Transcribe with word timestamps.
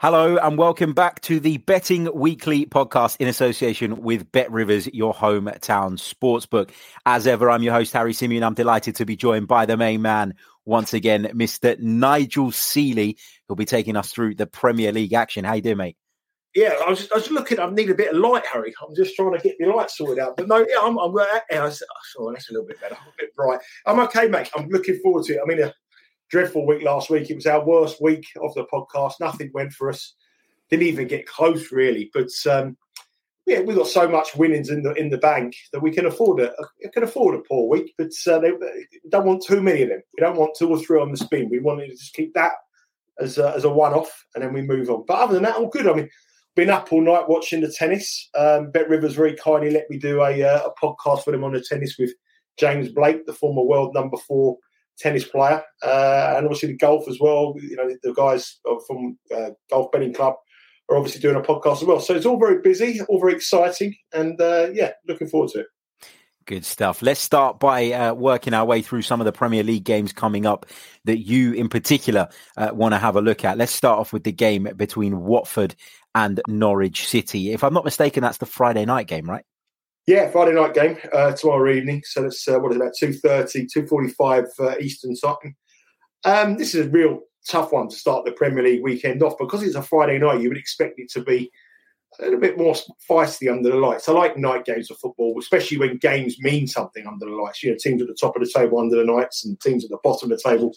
Hello 0.00 0.36
and 0.36 0.56
welcome 0.56 0.92
back 0.92 1.20
to 1.22 1.40
the 1.40 1.56
Betting 1.56 2.08
Weekly 2.14 2.66
podcast 2.66 3.16
in 3.18 3.26
association 3.26 4.00
with 4.00 4.30
Bet 4.30 4.48
Rivers, 4.48 4.86
your 4.94 5.12
hometown 5.12 5.98
sportsbook. 5.98 6.70
As 7.04 7.26
ever, 7.26 7.50
I'm 7.50 7.64
your 7.64 7.74
host, 7.74 7.94
Harry 7.94 8.12
Symeou. 8.12 8.44
I'm 8.44 8.54
delighted 8.54 8.94
to 8.94 9.04
be 9.04 9.16
joined 9.16 9.48
by 9.48 9.66
the 9.66 9.76
main 9.76 10.00
man 10.00 10.34
once 10.64 10.94
again, 10.94 11.24
Mr. 11.34 11.76
Nigel 11.80 12.52
Seeley, 12.52 13.18
who'll 13.48 13.56
be 13.56 13.64
taking 13.64 13.96
us 13.96 14.12
through 14.12 14.36
the 14.36 14.46
Premier 14.46 14.92
League 14.92 15.14
action. 15.14 15.44
How 15.44 15.54
you 15.54 15.62
doing, 15.62 15.78
mate? 15.78 15.96
Yeah, 16.54 16.74
I 16.86 16.90
was, 16.90 17.10
I 17.10 17.16
was 17.16 17.32
looking. 17.32 17.58
I 17.58 17.68
need 17.68 17.90
a 17.90 17.94
bit 17.96 18.12
of 18.12 18.18
light, 18.18 18.46
Harry. 18.46 18.72
I'm 18.80 18.94
just 18.94 19.16
trying 19.16 19.36
to 19.36 19.42
get 19.42 19.56
the 19.58 19.66
light 19.66 19.90
sorted 19.90 20.22
out. 20.22 20.36
But 20.36 20.46
no, 20.46 20.58
yeah, 20.58 20.78
I'm. 20.80 20.96
I'm 20.96 21.12
yeah, 21.50 21.60
I 21.60 21.64
was, 21.64 21.82
oh, 22.20 22.30
that's 22.32 22.48
a 22.50 22.52
little 22.52 22.68
bit 22.68 22.80
better, 22.80 22.94
a 22.94 23.12
bit 23.18 23.34
bright. 23.34 23.58
I'm 23.84 23.98
okay, 23.98 24.28
mate. 24.28 24.48
I'm 24.56 24.68
looking 24.68 25.00
forward 25.02 25.24
to 25.24 25.34
it. 25.34 25.40
I 25.42 25.46
mean, 25.46 25.72
dreadful 26.30 26.66
week 26.66 26.82
last 26.82 27.10
week. 27.10 27.30
It 27.30 27.36
was 27.36 27.46
our 27.46 27.64
worst 27.64 28.02
week 28.02 28.26
of 28.42 28.54
the 28.54 28.64
podcast. 28.64 29.14
Nothing 29.20 29.50
went 29.54 29.72
for 29.72 29.88
us. 29.88 30.14
Didn't 30.70 30.86
even 30.86 31.08
get 31.08 31.26
close, 31.26 31.72
really. 31.72 32.10
But 32.12 32.30
um, 32.50 32.76
yeah, 33.46 33.60
we 33.60 33.74
got 33.74 33.86
so 33.86 34.06
much 34.06 34.36
winnings 34.36 34.70
in 34.70 34.82
the 34.82 34.92
in 34.94 35.08
the 35.08 35.18
bank 35.18 35.54
that 35.72 35.80
we 35.80 35.90
can 35.90 36.06
afford 36.06 36.40
a 36.40 36.52
can 36.92 37.02
afford 37.02 37.34
a 37.34 37.42
poor 37.48 37.68
week. 37.68 37.94
But 37.96 38.12
uh, 38.26 38.38
they, 38.38 38.50
they 38.50 38.86
don't 39.08 39.26
want 39.26 39.42
too 39.42 39.60
many 39.60 39.82
of 39.82 39.88
them. 39.88 40.02
We 40.16 40.20
don't 40.20 40.36
want 40.36 40.56
two 40.56 40.68
or 40.68 40.78
three 40.78 41.00
on 41.00 41.10
the 41.10 41.16
spin. 41.16 41.48
We 41.48 41.58
wanted 41.58 41.88
to 41.88 41.96
just 41.96 42.14
keep 42.14 42.34
that 42.34 42.52
as 43.20 43.38
a, 43.38 43.54
as 43.54 43.64
a 43.64 43.70
one 43.70 43.94
off, 43.94 44.24
and 44.34 44.44
then 44.44 44.52
we 44.52 44.62
move 44.62 44.90
on. 44.90 45.04
But 45.06 45.18
other 45.18 45.34
than 45.34 45.44
that, 45.44 45.56
all 45.56 45.68
good. 45.68 45.88
I 45.88 45.94
mean 45.94 46.10
been 46.56 46.70
up 46.70 46.92
all 46.92 47.00
night 47.00 47.28
watching 47.28 47.60
the 47.60 47.70
tennis. 47.70 48.28
Um, 48.36 48.72
Bet 48.72 48.88
Rivers 48.88 49.14
very 49.14 49.36
kindly 49.36 49.70
let 49.70 49.88
me 49.88 49.96
do 49.96 50.20
a, 50.22 50.42
uh, 50.42 50.68
a 50.68 50.84
podcast 50.84 51.22
for 51.22 51.32
him 51.32 51.44
on 51.44 51.52
the 51.52 51.60
tennis 51.60 51.96
with 51.96 52.10
James 52.58 52.88
Blake, 52.88 53.26
the 53.26 53.32
former 53.32 53.62
world 53.62 53.94
number 53.94 54.16
four 54.16 54.58
tennis 54.98 55.24
player, 55.24 55.62
uh, 55.82 56.34
and 56.36 56.46
obviously 56.46 56.68
the 56.68 56.76
golf 56.76 57.08
as 57.08 57.18
well. 57.20 57.54
You 57.56 57.76
know, 57.76 57.96
the 58.02 58.12
guys 58.12 58.58
from 58.86 59.18
uh, 59.34 59.50
Golf 59.70 59.90
Betting 59.92 60.14
Club 60.14 60.34
are 60.88 60.96
obviously 60.96 61.20
doing 61.20 61.36
a 61.36 61.40
podcast 61.40 61.78
as 61.78 61.84
well. 61.84 62.00
So 62.00 62.14
it's 62.14 62.26
all 62.26 62.38
very 62.38 62.60
busy, 62.60 63.00
all 63.02 63.20
very 63.20 63.34
exciting, 63.34 63.94
and 64.12 64.40
uh, 64.40 64.68
yeah, 64.72 64.92
looking 65.06 65.28
forward 65.28 65.50
to 65.50 65.60
it. 65.60 65.66
Good 66.46 66.64
stuff. 66.64 67.02
Let's 67.02 67.20
start 67.20 67.60
by 67.60 67.92
uh, 67.92 68.14
working 68.14 68.54
our 68.54 68.64
way 68.64 68.80
through 68.80 69.02
some 69.02 69.20
of 69.20 69.26
the 69.26 69.32
Premier 69.32 69.62
League 69.62 69.84
games 69.84 70.14
coming 70.14 70.46
up 70.46 70.64
that 71.04 71.18
you, 71.18 71.52
in 71.52 71.68
particular, 71.68 72.30
uh, 72.56 72.70
want 72.72 72.94
to 72.94 72.98
have 72.98 73.16
a 73.16 73.20
look 73.20 73.44
at. 73.44 73.58
Let's 73.58 73.72
start 73.72 73.98
off 73.98 74.14
with 74.14 74.24
the 74.24 74.32
game 74.32 74.66
between 74.74 75.20
Watford 75.20 75.76
and 76.14 76.40
Norwich 76.48 77.06
City. 77.06 77.52
If 77.52 77.62
I'm 77.62 77.74
not 77.74 77.84
mistaken, 77.84 78.22
that's 78.22 78.38
the 78.38 78.46
Friday 78.46 78.86
night 78.86 79.08
game, 79.08 79.28
right? 79.28 79.44
Yeah, 80.08 80.30
Friday 80.30 80.54
night 80.54 80.72
game 80.72 80.96
uh, 81.12 81.32
tomorrow 81.32 81.70
evening. 81.70 82.02
So 82.06 82.22
that's 82.22 82.48
uh, 82.48 82.58
what 82.58 82.72
is 82.72 82.76
it, 82.76 82.80
about 82.80 82.94
2.30, 82.98 83.66
2.45 83.76 84.46
uh, 84.58 84.74
Eastern 84.80 85.14
time. 85.14 85.54
Um, 86.24 86.56
this 86.56 86.74
is 86.74 86.86
a 86.86 86.88
real 86.88 87.20
tough 87.46 87.72
one 87.72 87.90
to 87.90 87.94
start 87.94 88.24
the 88.24 88.32
Premier 88.32 88.62
League 88.62 88.82
weekend 88.82 89.22
off 89.22 89.36
because 89.38 89.62
it's 89.62 89.74
a 89.74 89.82
Friday 89.82 90.16
night. 90.16 90.40
You 90.40 90.48
would 90.48 90.56
expect 90.56 90.98
it 90.98 91.10
to 91.10 91.22
be 91.22 91.52
a 92.20 92.24
little 92.24 92.40
bit 92.40 92.56
more 92.56 92.74
feisty 93.06 93.52
under 93.52 93.68
the 93.68 93.76
lights. 93.76 94.08
I 94.08 94.12
like 94.12 94.38
night 94.38 94.64
games 94.64 94.90
of 94.90 94.96
football, 94.96 95.36
especially 95.38 95.76
when 95.76 95.98
games 95.98 96.40
mean 96.40 96.66
something 96.66 97.06
under 97.06 97.26
the 97.26 97.32
lights. 97.32 97.62
You 97.62 97.72
know, 97.72 97.76
teams 97.78 98.00
at 98.00 98.08
the 98.08 98.16
top 98.18 98.34
of 98.34 98.42
the 98.42 98.50
table 98.50 98.80
under 98.80 98.96
the 98.96 99.12
lights 99.12 99.44
and 99.44 99.60
teams 99.60 99.84
at 99.84 99.90
the 99.90 99.98
bottom 100.02 100.32
of 100.32 100.38
the 100.38 100.50
table 100.50 100.74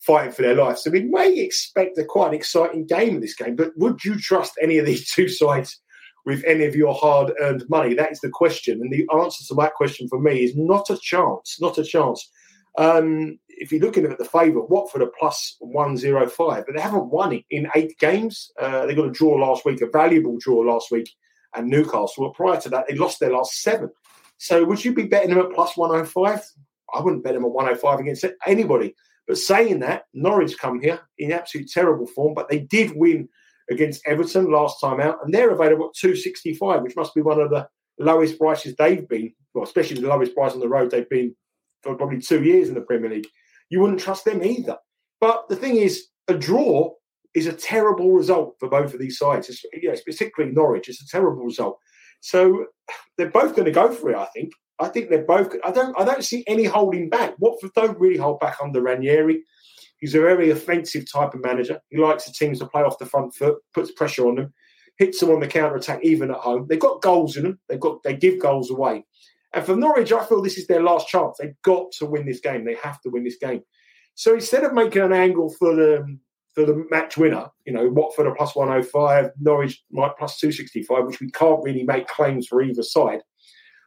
fighting 0.00 0.32
for 0.32 0.42
their 0.42 0.56
lives. 0.56 0.82
So 0.82 0.90
we 0.90 1.02
may 1.02 1.38
expect 1.38 1.98
a 1.98 2.04
quite 2.04 2.34
exciting 2.34 2.86
game 2.88 3.14
in 3.14 3.20
this 3.20 3.36
game, 3.36 3.54
but 3.54 3.70
would 3.76 4.04
you 4.04 4.18
trust 4.18 4.54
any 4.60 4.78
of 4.78 4.86
these 4.86 5.08
two 5.12 5.28
sides 5.28 5.80
with 6.24 6.44
any 6.44 6.64
of 6.64 6.76
your 6.76 6.94
hard 6.94 7.32
earned 7.40 7.64
money? 7.68 7.94
That 7.94 8.12
is 8.12 8.20
the 8.20 8.30
question. 8.30 8.80
And 8.80 8.92
the 8.92 9.08
answer 9.14 9.44
to 9.46 9.54
that 9.56 9.74
question 9.74 10.08
for 10.08 10.20
me 10.20 10.44
is 10.44 10.56
not 10.56 10.90
a 10.90 10.98
chance, 10.98 11.58
not 11.60 11.78
a 11.78 11.84
chance. 11.84 12.30
Um, 12.78 13.38
if 13.48 13.70
you're 13.70 13.82
looking 13.82 14.04
at 14.06 14.18
the 14.18 14.24
favourite, 14.24 14.70
Watford 14.70 15.02
are 15.02 15.12
plus 15.18 15.56
105, 15.60 16.64
but 16.66 16.74
they 16.74 16.80
haven't 16.80 17.10
won 17.10 17.32
it 17.32 17.44
in 17.50 17.68
eight 17.74 17.98
games. 17.98 18.50
Uh, 18.58 18.86
they 18.86 18.94
got 18.94 19.08
a 19.08 19.10
draw 19.10 19.34
last 19.34 19.64
week, 19.64 19.82
a 19.82 19.90
valuable 19.90 20.38
draw 20.40 20.60
last 20.60 20.90
week, 20.90 21.10
and 21.54 21.68
Newcastle. 21.68 22.24
Well, 22.24 22.30
prior 22.30 22.60
to 22.60 22.68
that, 22.70 22.86
they 22.88 22.96
lost 22.96 23.20
their 23.20 23.32
last 23.32 23.60
seven. 23.62 23.90
So 24.38 24.64
would 24.64 24.84
you 24.84 24.94
be 24.94 25.04
betting 25.04 25.30
them 25.30 25.38
at 25.38 25.52
plus 25.52 25.76
105? 25.76 26.40
I 26.94 27.00
wouldn't 27.00 27.24
bet 27.24 27.34
them 27.34 27.44
at 27.44 27.52
105 27.52 28.00
against 28.00 28.24
anybody. 28.46 28.94
But 29.28 29.38
saying 29.38 29.80
that, 29.80 30.06
Norwich 30.14 30.58
come 30.58 30.80
here 30.80 31.00
in 31.18 31.32
absolute 31.32 31.70
terrible 31.70 32.06
form, 32.06 32.34
but 32.34 32.48
they 32.48 32.58
did 32.58 32.96
win 32.96 33.28
against 33.70 34.02
Everton 34.06 34.50
last 34.50 34.80
time 34.80 35.00
out, 35.00 35.18
and 35.24 35.32
they're 35.32 35.50
available 35.50 35.86
at 35.86 35.94
265, 35.94 36.82
which 36.82 36.96
must 36.96 37.14
be 37.14 37.22
one 37.22 37.40
of 37.40 37.50
the 37.50 37.68
lowest 37.98 38.38
prices 38.38 38.74
they've 38.76 39.08
been, 39.08 39.32
well, 39.54 39.64
especially 39.64 40.00
the 40.00 40.08
lowest 40.08 40.34
price 40.34 40.52
on 40.52 40.60
the 40.60 40.68
road 40.68 40.90
they've 40.90 41.08
been 41.08 41.34
for 41.82 41.94
probably 41.94 42.20
two 42.20 42.42
years 42.42 42.68
in 42.68 42.74
the 42.74 42.80
Premier 42.80 43.10
League. 43.10 43.28
You 43.70 43.80
wouldn't 43.80 44.00
trust 44.00 44.24
them 44.24 44.42
either. 44.42 44.76
But 45.20 45.48
the 45.48 45.56
thing 45.56 45.76
is, 45.76 46.06
a 46.28 46.34
draw 46.34 46.92
is 47.34 47.46
a 47.46 47.52
terrible 47.52 48.12
result 48.12 48.56
for 48.58 48.68
both 48.68 48.92
of 48.92 49.00
these 49.00 49.18
sides. 49.18 49.48
It's, 49.48 49.64
you 49.72 49.88
know, 49.88 49.96
particularly 50.04 50.54
Norwich. 50.54 50.88
It's 50.88 51.02
a 51.02 51.08
terrible 51.08 51.44
result. 51.44 51.78
So 52.20 52.66
they're 53.16 53.30
both 53.30 53.54
going 53.54 53.66
to 53.66 53.72
go 53.72 53.92
for 53.92 54.10
it, 54.10 54.16
I 54.16 54.26
think. 54.26 54.52
I 54.78 54.88
think 54.88 55.10
they're 55.10 55.24
both. 55.24 55.54
I 55.64 55.70
don't. 55.70 55.98
I 55.98 56.04
don't 56.04 56.24
see 56.24 56.44
any 56.46 56.64
holding 56.64 57.08
back. 57.08 57.34
Watford 57.38 57.72
don't 57.74 57.98
really 58.00 58.16
hold 58.16 58.40
back 58.40 58.56
under 58.62 58.80
Ranieri. 58.80 59.44
He's 60.02 60.16
a 60.16 60.20
very 60.20 60.50
offensive 60.50 61.10
type 61.10 61.32
of 61.32 61.44
manager. 61.44 61.80
He 61.88 61.96
likes 61.96 62.24
the 62.24 62.32
teams 62.32 62.58
to 62.58 62.66
play 62.66 62.82
off 62.82 62.98
the 62.98 63.06
front 63.06 63.36
foot, 63.36 63.58
puts 63.72 63.92
pressure 63.92 64.26
on 64.26 64.34
them, 64.34 64.52
hits 64.98 65.20
them 65.20 65.30
on 65.30 65.38
the 65.38 65.46
counter 65.46 65.76
attack, 65.76 66.00
even 66.02 66.32
at 66.32 66.38
home. 66.38 66.66
They've 66.68 66.80
got 66.80 67.02
goals 67.02 67.36
in 67.36 67.44
them. 67.44 67.60
They've 67.68 67.78
got. 67.78 68.02
They 68.02 68.16
give 68.16 68.40
goals 68.40 68.68
away. 68.68 69.04
And 69.54 69.64
for 69.64 69.76
Norwich, 69.76 70.10
I 70.12 70.24
feel 70.24 70.42
this 70.42 70.58
is 70.58 70.66
their 70.66 70.82
last 70.82 71.06
chance. 71.06 71.36
They've 71.38 71.54
got 71.62 71.92
to 71.98 72.06
win 72.06 72.26
this 72.26 72.40
game. 72.40 72.64
They 72.64 72.74
have 72.82 73.00
to 73.02 73.10
win 73.10 73.22
this 73.22 73.36
game. 73.36 73.62
So 74.16 74.34
instead 74.34 74.64
of 74.64 74.72
making 74.72 75.02
an 75.02 75.12
angle 75.12 75.54
for 75.56 75.72
the 75.76 76.18
for 76.52 76.66
the 76.66 76.84
match 76.90 77.16
winner, 77.16 77.46
you 77.64 77.72
know, 77.72 77.88
Watford 77.88 78.26
are 78.26 78.34
plus 78.34 78.56
105, 78.56 79.30
Norwich 79.40 79.84
might 79.92 80.16
plus 80.18 80.36
265, 80.40 81.06
which 81.06 81.20
we 81.20 81.30
can't 81.30 81.62
really 81.62 81.84
make 81.84 82.08
claims 82.08 82.48
for 82.48 82.60
either 82.60 82.82
side. 82.82 83.20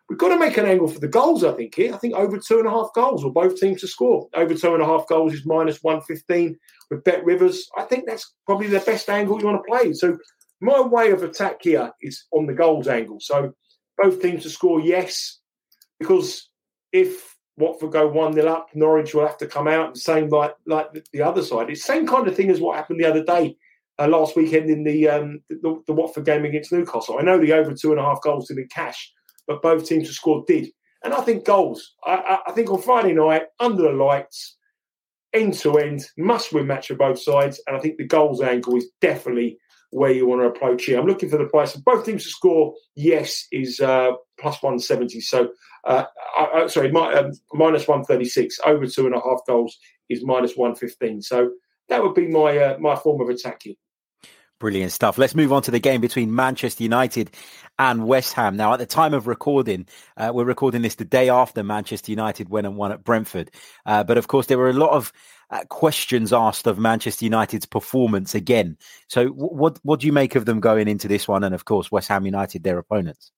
We've 0.10 0.20
got 0.20 0.30
to 0.30 0.40
make 0.40 0.58
an 0.58 0.66
angle 0.66 0.88
for 0.88 1.00
the 1.00 1.08
goals, 1.08 1.44
I 1.44 1.54
think, 1.54 1.74
here. 1.74 1.94
I 1.94 1.98
think 1.98 2.14
over 2.14 2.38
two 2.38 2.60
and 2.60 2.68
a 2.68 2.72
half 2.72 2.90
goals 2.94 3.24
or 3.24 3.34
both 3.34 3.60
teams 3.60 3.82
to 3.82 3.88
score. 3.88 4.28
Over 4.36 4.54
two 4.54 4.74
and 4.74 4.84
a 4.84 4.86
half 4.86 5.08
goals 5.08 5.34
is 5.34 5.46
minus 5.46 5.82
115 5.82 6.58
with 6.92 7.04
Bet 7.04 7.26
Rivers. 7.26 7.68
I 7.76 7.84
think 7.84 8.06
that's 8.06 8.34
probably 8.46 8.68
the 8.68 8.82
best 8.82 9.10
angle 9.10 9.40
you 9.40 9.48
want 9.48 9.64
to 9.66 9.72
play. 9.72 9.94
So 9.94 10.18
my 10.62 10.80
way 10.80 11.12
of 11.12 11.24
attack 11.24 11.64
here 11.64 11.92
is 12.02 12.26
on 12.32 12.46
the 12.46 12.54
goals 12.54 12.88
angle. 12.88 13.18
So 13.20 13.54
both 13.98 14.22
teams 14.22 14.44
to 14.44 14.50
score, 14.50 14.80
yes, 14.80 15.40
because 16.00 16.50
if 16.92 17.36
Watford 17.58 17.92
go 17.92 18.08
1 18.08 18.34
0 18.34 18.52
up, 18.52 18.68
Norwich 18.74 19.14
will 19.14 19.26
have 19.26 19.38
to 19.38 19.48
come 19.48 19.68
out. 19.68 19.94
The 19.94 20.00
same 20.00 20.30
like 20.30 20.54
like 20.66 20.88
the 21.14 21.22
other 21.22 21.42
side. 21.42 21.70
It's 21.70 21.86
the 21.86 21.94
same 21.94 22.08
kind 22.08 22.28
of 22.28 22.36
thing 22.36 22.50
as 22.50 22.60
what 22.60 22.76
happened 22.76 23.00
the 23.00 23.10
other 23.10 23.24
day, 23.24 23.58
uh, 23.98 24.08
last 24.08 24.36
weekend 24.36 24.70
in 24.70 24.84
the, 24.84 25.10
um, 25.10 25.42
the, 25.50 25.82
the 25.88 25.94
Watford 25.94 26.26
game 26.26 26.46
against 26.46 26.72
Newcastle. 26.72 27.18
I 27.18 27.24
know 27.24 27.40
the 27.40 27.54
over 27.54 27.74
two 27.74 27.92
and 27.92 28.00
a 28.00 28.04
half 28.04 28.22
goals 28.22 28.48
didn't 28.48 28.72
cash, 28.72 29.12
but 29.48 29.62
both 29.62 29.86
teams 29.86 30.08
who 30.08 30.14
scored 30.14 30.48
did. 30.48 30.70
And 31.04 31.14
I 31.14 31.22
think 31.22 31.46
goals. 31.46 31.94
I, 32.04 32.40
I, 32.48 32.52
think 32.52 32.72
on 32.72 32.82
Friday 32.82 33.14
night, 33.14 33.44
under 33.60 33.84
the 33.84 33.92
lights, 33.92 34.58
end 35.34 35.54
to 35.60 35.78
end, 35.78 36.04
must 36.18 36.52
win 36.52 36.66
match 36.66 36.88
for 36.88 36.96
both 36.96 37.22
sides. 37.22 37.62
And 37.68 37.78
I 37.78 37.80
think 37.80 37.98
the 37.98 38.08
goals 38.08 38.42
angle 38.42 38.76
is 38.76 38.88
definitely 39.02 39.60
where 39.92 40.12
you 40.12 40.26
want 40.26 40.42
to 40.42 40.48
approach 40.48 40.86
here. 40.86 41.00
I'm 41.00 41.06
looking 41.06 41.30
for 41.30 41.38
the 41.38 41.46
price 41.46 41.76
of 41.76 41.86
both 41.86 42.06
teams 42.06 42.24
to 42.24 42.30
score. 42.30 42.74
Yes, 42.96 43.46
is 43.52 43.80
uh, 43.80 44.14
plus 44.40 44.64
170. 44.64 45.22
So, 45.22 45.50
uh, 45.86 46.06
I, 46.38 46.66
sorry, 46.68 46.92
my, 46.92 47.14
um, 47.14 47.32
minus 47.54 47.88
136. 47.88 48.60
Over 48.66 48.88
two 48.88 49.06
and 49.06 49.16
a 49.16 49.22
half 49.22 49.42
goals 49.46 49.78
is 50.10 50.26
minus 50.26 50.58
115. 50.58 51.22
So 51.22 51.52
that 51.90 52.02
would 52.02 52.16
be 52.16 52.28
my 52.28 52.58
uh, 52.58 52.78
my 52.80 52.96
form 52.96 53.22
of 53.22 53.30
attack 53.30 53.62
here. 53.64 53.76
Brilliant 54.60 54.94
stuff. 54.94 55.18
Let's 55.18 55.36
move 55.36 55.52
on 55.52 55.62
to 55.64 55.72
the 55.72 55.80
game 55.80 56.00
between 56.00 56.34
Manchester 56.34 56.84
United 56.84 57.32
and 57.78 58.08
West 58.08 58.34
Ham. 58.34 58.56
Now, 58.56 58.72
at 58.72 58.80
the 58.80 58.86
time 58.86 59.14
of 59.14 59.28
recording, 59.28 59.86
uh, 60.16 60.32
we're 60.34 60.46
recording 60.46 60.82
this 60.82 60.96
the 60.96 61.04
day 61.04 61.28
after 61.28 61.62
Manchester 61.62 62.12
United 62.12 62.48
went 62.48 62.66
and 62.66 62.78
won 62.78 62.94
at 62.94 63.04
Brentford. 63.04 63.52
Uh, 63.86 64.06
but 64.06 64.18
of 64.18 64.30
course, 64.30 64.48
there 64.48 64.58
were 64.58 64.70
a 64.70 64.74
lot 64.74 64.92
of 64.92 65.12
uh, 65.50 65.66
questions 65.70 66.32
asked 66.32 66.68
of 66.68 66.80
Manchester 66.80 67.26
United's 67.26 67.66
performance 67.66 68.34
again. 68.34 68.78
So, 69.10 69.26
w- 69.26 69.50
what 69.50 69.78
what 69.84 70.00
do 70.00 70.08
you 70.08 70.14
make 70.14 70.36
of 70.36 70.46
them 70.46 70.62
going 70.62 70.88
into 70.88 71.10
this 71.10 71.28
one? 71.28 71.44
And 71.44 71.54
of 71.54 71.66
course, 71.66 71.92
West 71.92 72.08
Ham 72.08 72.26
United, 72.26 72.64
their 72.64 72.78
opponents. 72.78 73.32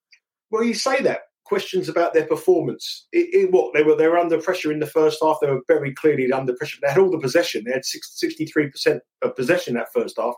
Well, 0.52 0.64
you 0.64 0.76
say 0.76 1.02
that 1.02 1.22
questions 1.46 1.90
about 1.90 2.14
their 2.14 2.28
performance. 2.28 3.08
It, 3.12 3.34
it, 3.34 3.52
what 3.52 3.74
they 3.74 3.82
were 3.82 3.96
they 3.96 4.08
were 4.08 4.20
under 4.20 4.40
pressure 4.40 4.72
in 4.72 4.80
the 4.80 4.86
first 4.86 5.18
half. 5.24 5.38
They 5.42 5.50
were 5.50 5.62
very 5.68 5.94
clearly 5.96 6.32
under 6.32 6.54
pressure. 6.54 6.78
They 6.82 6.90
had 6.90 7.00
all 7.00 7.10
the 7.10 7.18
possession. 7.18 7.64
They 7.66 7.72
had 7.72 7.86
sixty 7.86 8.46
three 8.46 8.70
percent 8.70 9.02
of 9.24 9.36
possession 9.36 9.74
that 9.74 9.92
first 9.92 10.18
half. 10.20 10.36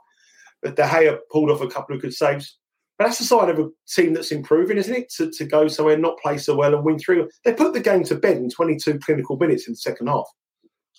But 0.62 0.76
De 0.76 0.84
Gea 0.84 1.18
pulled 1.32 1.50
off 1.50 1.62
a 1.62 1.68
couple 1.68 1.96
of 1.96 2.02
good 2.02 2.14
saves. 2.14 2.58
But 2.98 3.06
that's 3.06 3.20
the 3.20 3.24
sign 3.24 3.50
of 3.50 3.60
a 3.60 3.70
team 3.88 4.14
that's 4.14 4.32
improving, 4.32 4.78
isn't 4.78 4.94
it? 4.94 5.10
To, 5.14 5.32
to 5.32 5.46
go 5.46 5.68
somewhere, 5.70 5.98
not 5.98 6.20
play 6.20 6.38
so 6.38 6.56
well 6.56 6.76
and 6.76 6.84
win 6.84 7.00
through. 7.00 7.30
They 7.46 7.54
put 7.54 7.74
the 7.74 7.80
game 7.80 8.04
to 8.06 8.16
bed 8.16 8.38
in 8.38 8.50
22 8.50 9.00
clinical 9.00 9.38
minutes 9.38 9.68
in 9.68 9.74
the 9.74 9.78
second 9.78 10.08
half. 10.08 10.28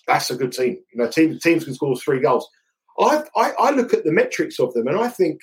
That's 0.07 0.31
a 0.31 0.35
good 0.35 0.51
team. 0.51 0.79
You 0.91 1.03
know, 1.03 1.07
team, 1.07 1.37
teams 1.37 1.63
can 1.63 1.75
score 1.75 1.95
three 1.95 2.19
goals. 2.19 2.49
I, 2.99 3.23
I, 3.35 3.51
I 3.59 3.71
look 3.71 3.93
at 3.93 4.03
the 4.03 4.11
metrics 4.11 4.59
of 4.59 4.73
them 4.73 4.87
and 4.87 4.97
I 4.97 5.09
think 5.09 5.41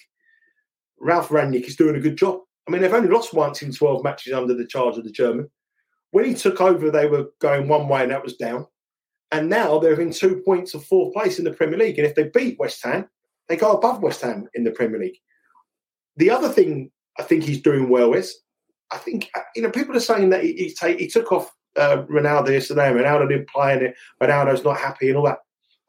Ralf 1.01 1.29
Rangnick 1.29 1.65
is 1.65 1.77
doing 1.77 1.95
a 1.95 2.01
good 2.01 2.17
job. 2.17 2.41
I 2.67 2.71
mean, 2.71 2.83
they've 2.83 2.93
only 2.93 3.09
lost 3.09 3.33
once 3.33 3.63
in 3.63 3.73
12 3.73 4.03
matches 4.03 4.33
under 4.33 4.55
the 4.55 4.67
charge 4.67 4.99
of 4.99 5.05
the 5.05 5.13
German. 5.13 5.49
When 6.11 6.25
he 6.25 6.35
took 6.35 6.61
over, 6.61 6.91
they 6.91 7.07
were 7.07 7.29
going 7.41 7.69
one 7.69 7.89
way 7.89 8.03
and 8.03 8.11
that 8.11 8.25
was 8.25 8.37
down. 8.37 8.67
And 9.31 9.49
now 9.49 9.79
they're 9.79 10.01
in 10.01 10.13
two 10.13 10.43
points 10.45 10.75
of 10.75 10.85
fourth 10.85 11.15
place 11.15 11.39
in 11.39 11.45
the 11.45 11.53
Premier 11.53 11.79
League. 11.79 11.99
And 11.99 12.07
if 12.07 12.15
they 12.15 12.31
beat 12.35 12.59
West 12.59 12.83
Ham, 12.85 13.09
they 13.49 13.57
go 13.57 13.73
above 13.73 14.03
West 14.03 14.21
Ham 14.23 14.49
in 14.55 14.65
the 14.65 14.71
Premier 14.71 15.01
League. 15.01 15.19
The 16.17 16.31
other 16.31 16.49
thing 16.49 16.91
I 17.19 17.23
think 17.23 17.45
he's 17.45 17.63
doing 17.63 17.89
well 17.89 18.13
is, 18.15 18.37
I 18.91 18.99
think 18.99 19.31
you 19.55 19.63
know 19.63 19.71
people 19.71 19.97
are 19.97 20.01
saying 20.01 20.31
that 20.31 20.43
he 20.43 20.53
he, 20.53 20.75
take, 20.75 20.99
he 20.99 21.09
took 21.09 21.33
off 21.33 21.51
uh, 21.77 22.05
Ronaldo 22.11 22.51
yesterday. 22.51 22.91
Ronaldo 22.91 23.29
didn't 23.29 23.49
play, 23.49 23.73
and 23.73 23.95
Ronaldo's 24.23 24.65
not 24.65 24.79
happy 24.79 25.09
and 25.09 25.17
all 25.17 25.27
that. 25.27 25.39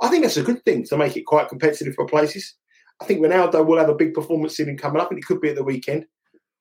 I 0.02 0.08
think 0.08 0.24
that's 0.24 0.38
a 0.38 0.44
good 0.44 0.64
thing 0.64 0.86
to 0.86 0.98
make 0.98 1.18
it 1.18 1.26
quite 1.26 1.50
competitive 1.50 1.96
for 1.96 2.06
places. 2.06 2.56
I 3.02 3.06
think 3.06 3.22
Ronaldo 3.22 3.66
will 3.66 3.78
have 3.78 3.90
a 3.90 3.96
big 3.96 4.14
performance 4.14 4.60
in 4.60 4.70
him 4.70 4.78
coming 4.78 5.02
up, 5.02 5.10
and 5.10 5.18
it 5.18 5.26
could 5.26 5.42
be 5.42 5.50
at 5.50 5.56
the 5.56 5.64
weekend. 5.64 6.06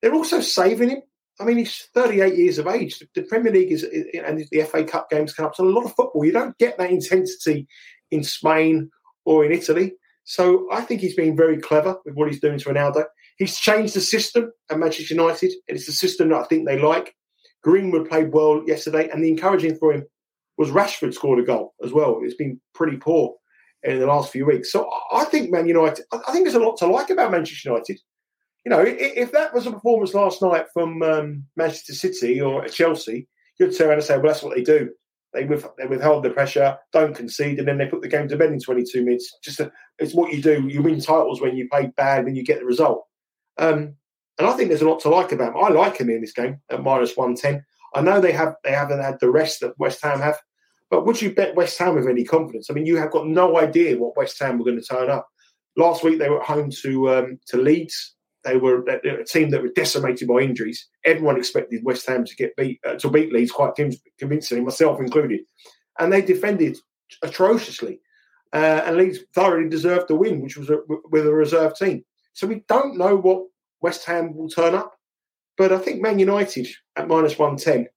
They're 0.01 0.13
also 0.13 0.41
saving 0.41 0.89
him. 0.89 1.01
I 1.39 1.45
mean, 1.45 1.57
he's 1.57 1.87
38 1.93 2.35
years 2.35 2.57
of 2.57 2.67
age. 2.67 3.01
The 3.15 3.23
Premier 3.23 3.51
League 3.51 3.71
is, 3.71 3.83
and 3.83 4.45
the 4.51 4.63
FA 4.63 4.83
Cup 4.83 5.09
games 5.09 5.33
come 5.33 5.45
up. 5.45 5.55
So 5.55 5.63
a 5.63 5.69
lot 5.69 5.85
of 5.85 5.95
football. 5.95 6.25
You 6.25 6.33
don't 6.33 6.57
get 6.57 6.77
that 6.77 6.91
intensity 6.91 7.67
in 8.11 8.23
Spain 8.23 8.89
or 9.25 9.45
in 9.45 9.51
Italy. 9.51 9.93
So 10.29 10.67
I 10.71 10.81
think 10.81 11.01
he's 11.01 11.15
being 11.15 11.35
very 11.35 11.57
clever 11.57 11.97
with 12.05 12.13
what 12.13 12.27
he's 12.27 12.39
doing 12.39 12.59
to 12.59 12.69
Ronaldo. 12.69 13.05
He's 13.39 13.57
changed 13.57 13.95
the 13.95 14.01
system 14.01 14.51
at 14.69 14.77
Manchester 14.77 15.15
United, 15.15 15.51
and 15.67 15.75
it's 15.75 15.87
a 15.87 15.91
system 15.91 16.29
that 16.29 16.41
I 16.41 16.43
think 16.43 16.67
they 16.67 16.77
like. 16.77 17.15
Greenwood 17.63 18.07
played 18.07 18.31
well 18.31 18.61
yesterday, 18.67 19.09
and 19.09 19.23
the 19.23 19.29
encouraging 19.29 19.75
for 19.77 19.91
him 19.91 20.05
was 20.55 20.69
Rashford 20.69 21.15
scored 21.15 21.39
a 21.39 21.43
goal 21.43 21.73
as 21.83 21.93
well. 21.93 22.19
It's 22.21 22.35
been 22.35 22.61
pretty 22.75 22.97
poor 22.97 23.33
in 23.81 23.97
the 23.97 24.05
last 24.05 24.31
few 24.31 24.45
weeks. 24.45 24.71
So 24.71 24.87
I 25.11 25.23
think 25.25 25.49
Man 25.49 25.67
United, 25.67 26.05
I 26.11 26.31
think 26.31 26.45
there's 26.45 26.53
a 26.53 26.59
lot 26.59 26.77
to 26.77 26.85
like 26.85 27.09
about 27.09 27.31
Manchester 27.31 27.67
United. 27.67 27.99
You 28.67 28.69
know, 28.69 28.83
if 28.85 29.31
that 29.31 29.51
was 29.51 29.65
a 29.65 29.71
performance 29.71 30.13
last 30.13 30.43
night 30.43 30.67
from 30.71 31.01
um, 31.01 31.43
Manchester 31.55 31.95
City 31.95 32.39
or 32.39 32.67
Chelsea, 32.67 33.27
you'd 33.59 33.75
turn 33.75 33.87
around 33.87 33.97
and 33.97 34.05
say, 34.05 34.17
well, 34.17 34.27
that's 34.27 34.43
what 34.43 34.55
they 34.55 34.61
do. 34.61 34.91
They, 35.33 35.45
with, 35.45 35.67
they 35.77 35.85
withhold 35.85 36.23
the 36.23 36.31
pressure, 36.31 36.77
don't 36.91 37.15
concede, 37.15 37.59
and 37.59 37.67
then 37.67 37.77
they 37.77 37.85
put 37.85 38.01
the 38.01 38.07
game 38.07 38.27
to 38.29 38.37
bed 38.37 38.51
in 38.51 38.59
22 38.59 39.03
minutes. 39.03 39.37
Just 39.43 39.59
a, 39.59 39.71
it's 39.99 40.15
what 40.15 40.33
you 40.33 40.41
do. 40.41 40.67
You 40.67 40.81
win 40.81 40.99
titles 40.99 41.39
when 41.39 41.55
you 41.55 41.69
play 41.69 41.91
bad, 41.95 42.25
when 42.25 42.35
you 42.35 42.43
get 42.43 42.59
the 42.59 42.65
result. 42.65 43.05
Um, 43.57 43.95
and 44.39 44.47
I 44.47 44.53
think 44.53 44.69
there's 44.69 44.81
a 44.81 44.89
lot 44.89 45.01
to 45.01 45.09
like 45.09 45.31
about 45.31 45.49
him. 45.55 45.63
I 45.63 45.67
like 45.69 45.97
him 45.97 46.09
in 46.09 46.21
this 46.21 46.33
game 46.33 46.59
at 46.71 46.81
minus 46.81 47.15
110. 47.15 47.63
I 47.93 48.01
know 48.01 48.21
they 48.21 48.31
have 48.31 48.55
they 48.63 48.71
haven't 48.71 49.01
had 49.01 49.19
the 49.19 49.29
rest 49.29 49.59
that 49.61 49.77
West 49.77 50.01
Ham 50.03 50.19
have, 50.19 50.37
but 50.89 51.05
would 51.05 51.21
you 51.21 51.33
bet 51.33 51.55
West 51.55 51.77
Ham 51.79 51.95
with 51.95 52.07
any 52.07 52.23
confidence? 52.23 52.69
I 52.69 52.73
mean, 52.73 52.85
you 52.85 52.97
have 52.97 53.11
got 53.11 53.27
no 53.27 53.59
idea 53.59 53.97
what 53.97 54.15
West 54.15 54.39
Ham 54.39 54.57
were 54.57 54.65
going 54.65 54.79
to 54.79 54.85
turn 54.85 55.09
up. 55.09 55.27
Last 55.75 56.03
week 56.03 56.19
they 56.19 56.29
were 56.29 56.41
at 56.41 56.47
home 56.47 56.71
to 56.81 57.09
um, 57.09 57.39
to 57.47 57.57
Leeds. 57.57 58.15
They 58.43 58.57
were 58.57 58.83
a 58.87 59.25
team 59.25 59.49
that 59.49 59.61
were 59.61 59.69
decimated 59.69 60.27
by 60.27 60.39
injuries. 60.39 60.87
Everyone 61.03 61.37
expected 61.37 61.83
West 61.83 62.07
Ham 62.07 62.23
to 62.23 62.35
get 62.35 62.55
beat 62.55 62.79
uh, 62.87 62.95
to 62.95 63.09
beat 63.09 63.33
Leeds 63.33 63.51
quite 63.51 63.73
convincingly, 64.17 64.63
myself 64.63 64.99
included, 64.99 65.41
and 65.99 66.11
they 66.11 66.21
defended 66.21 66.77
atrociously. 67.21 67.99
Uh, 68.51 68.81
and 68.85 68.97
Leeds 68.97 69.19
thoroughly 69.35 69.69
deserved 69.69 70.07
the 70.07 70.15
win, 70.15 70.41
which 70.41 70.57
was 70.57 70.69
a, 70.69 70.79
with 71.11 71.27
a 71.27 71.33
reserve 71.33 71.75
team. 71.75 72.03
So 72.33 72.47
we 72.47 72.63
don't 72.67 72.97
know 72.97 73.15
what 73.15 73.45
West 73.81 74.05
Ham 74.05 74.33
will 74.35 74.49
turn 74.49 74.73
up, 74.73 74.97
but 75.57 75.71
I 75.71 75.77
think 75.77 76.01
Man 76.01 76.17
United 76.17 76.67
at 76.95 77.07
minus 77.07 77.37
one 77.37 77.57
ten. 77.57 77.87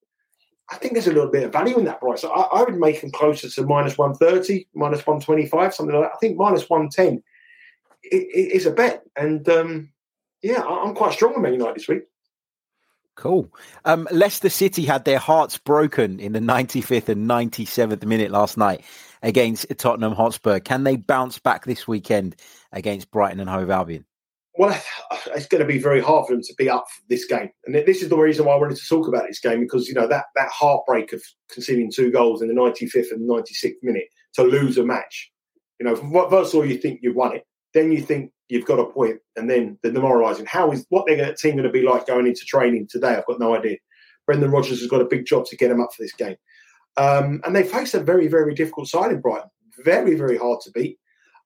I 0.71 0.77
think 0.77 0.95
there's 0.95 1.07
a 1.07 1.13
little 1.13 1.31
bit 1.31 1.45
of 1.45 1.53
value 1.53 1.79
in 1.79 1.85
that 1.85 2.01
price. 2.01 2.25
I, 2.25 2.29
I 2.29 2.63
would 2.63 2.79
make 2.79 3.01
them 3.01 3.11
closer 3.11 3.49
to 3.49 3.67
minus 3.67 3.99
130, 3.99 4.69
minus 4.75 5.07
125, 5.07 5.75
something 5.75 5.95
like 5.95 6.05
that. 6.05 6.15
I 6.15 6.19
think 6.19 6.39
minus 6.39 6.69
110 6.69 7.23
is 8.05 8.65
a 8.65 8.71
bet. 8.71 9.03
And 9.17 9.47
um, 9.49 9.93
yeah, 10.43 10.63
I'm 10.63 10.95
quite 10.95 11.13
strong 11.13 11.35
on 11.35 11.43
Man 11.43 11.55
United 11.55 11.77
this 11.77 11.89
week. 11.89 12.03
Cool. 13.15 13.53
Um, 13.85 14.09
Leicester 14.11 14.49
City 14.49 14.85
had 14.85 15.05
their 15.05 15.19
hearts 15.19 15.59
broken 15.59 16.19
in 16.19 16.33
the 16.33 16.41
95th 16.41 17.11
and 17.11 17.29
97th 17.29 18.05
minute 18.05 18.31
last 18.31 18.57
night 18.57 18.83
against 19.23 19.67
Tottenham 19.77 20.15
Hotspur. 20.15 20.61
Can 20.61 20.85
they 20.85 20.97
bounce 20.97 21.39
back 21.39 21.65
this 21.65 21.87
weekend 21.87 22.37
against 22.73 23.11
Brighton 23.11 23.41
and 23.41 23.51
Hove 23.51 23.71
Albion? 23.71 24.07
Well, 24.55 24.81
it's 25.27 25.47
going 25.47 25.61
to 25.61 25.69
be 25.69 25.79
very 25.79 26.01
hard 26.01 26.27
for 26.27 26.33
them 26.33 26.43
to 26.43 26.55
be 26.57 26.71
up 26.71 26.87
for 26.89 27.03
this 27.09 27.25
game, 27.27 27.51
and 27.67 27.75
this 27.75 28.03
is 28.03 28.09
the 28.09 28.17
reason 28.17 28.47
why 28.47 28.55
I 28.55 28.59
wanted 28.59 28.79
to 28.79 28.89
talk 28.89 29.09
about 29.09 29.27
this 29.27 29.41
game 29.41 29.61
because 29.61 29.89
you 29.89 29.95
know 29.95 30.07
that 30.09 30.27
that 30.35 30.49
heartbreak 30.49 31.13
of 31.13 31.23
conceding 31.51 31.91
two 31.91 32.11
goals 32.11 32.43
in 32.43 32.49
the 32.49 32.55
95th 32.55 33.13
and 33.13 33.29
96th 33.29 33.75
minute 33.83 34.09
to 34.35 34.43
lose 34.43 34.79
a 34.79 34.85
match. 34.85 35.31
You 35.79 35.87
know, 35.87 35.97
first 36.31 36.55
of 36.55 36.61
all, 36.61 36.67
you 36.67 36.79
think 36.79 37.01
you've 37.03 37.17
won 37.17 37.37
it, 37.37 37.45
then 37.75 37.93
you 37.93 38.01
think 38.01 38.33
you've 38.49 38.67
got 38.67 38.79
a 38.79 38.85
point, 38.85 39.19
and 39.37 39.49
then 39.49 39.79
the 39.83 39.91
demoralising. 39.91 40.47
How 40.47 40.71
is 40.73 40.87
what 40.91 41.07
their 41.07 41.35
team 41.35 41.53
going 41.53 41.65
to 41.65 41.71
be 41.71 41.83
like 41.83 42.07
going 42.07 42.27
into 42.27 42.45
training 42.45 42.89
today? 42.91 43.15
I've 43.15 43.27
got 43.27 43.41
no 43.41 43.57
idea. 43.57 43.77
Brendan 44.27 44.51
Rodgers 44.51 44.81
has 44.81 44.89
got 44.89 45.01
a 45.01 45.07
big 45.07 45.25
job 45.25 45.47
to 45.47 45.57
get 45.57 45.69
them 45.69 45.81
up 45.81 45.91
for 45.95 46.03
this 46.03 46.13
game, 46.13 46.37
um, 46.97 47.41
and 47.45 47.57
they 47.57 47.65
face 47.65 47.95
a 47.95 48.01
very 48.01 48.29
very 48.29 48.55
difficult 48.55 48.89
side 48.89 49.11
in 49.11 49.21
Brighton. 49.21 49.51
Very 49.85 50.15
very 50.15 50.37
hard 50.37 50.61
to 50.63 50.71
beat. 50.73 50.99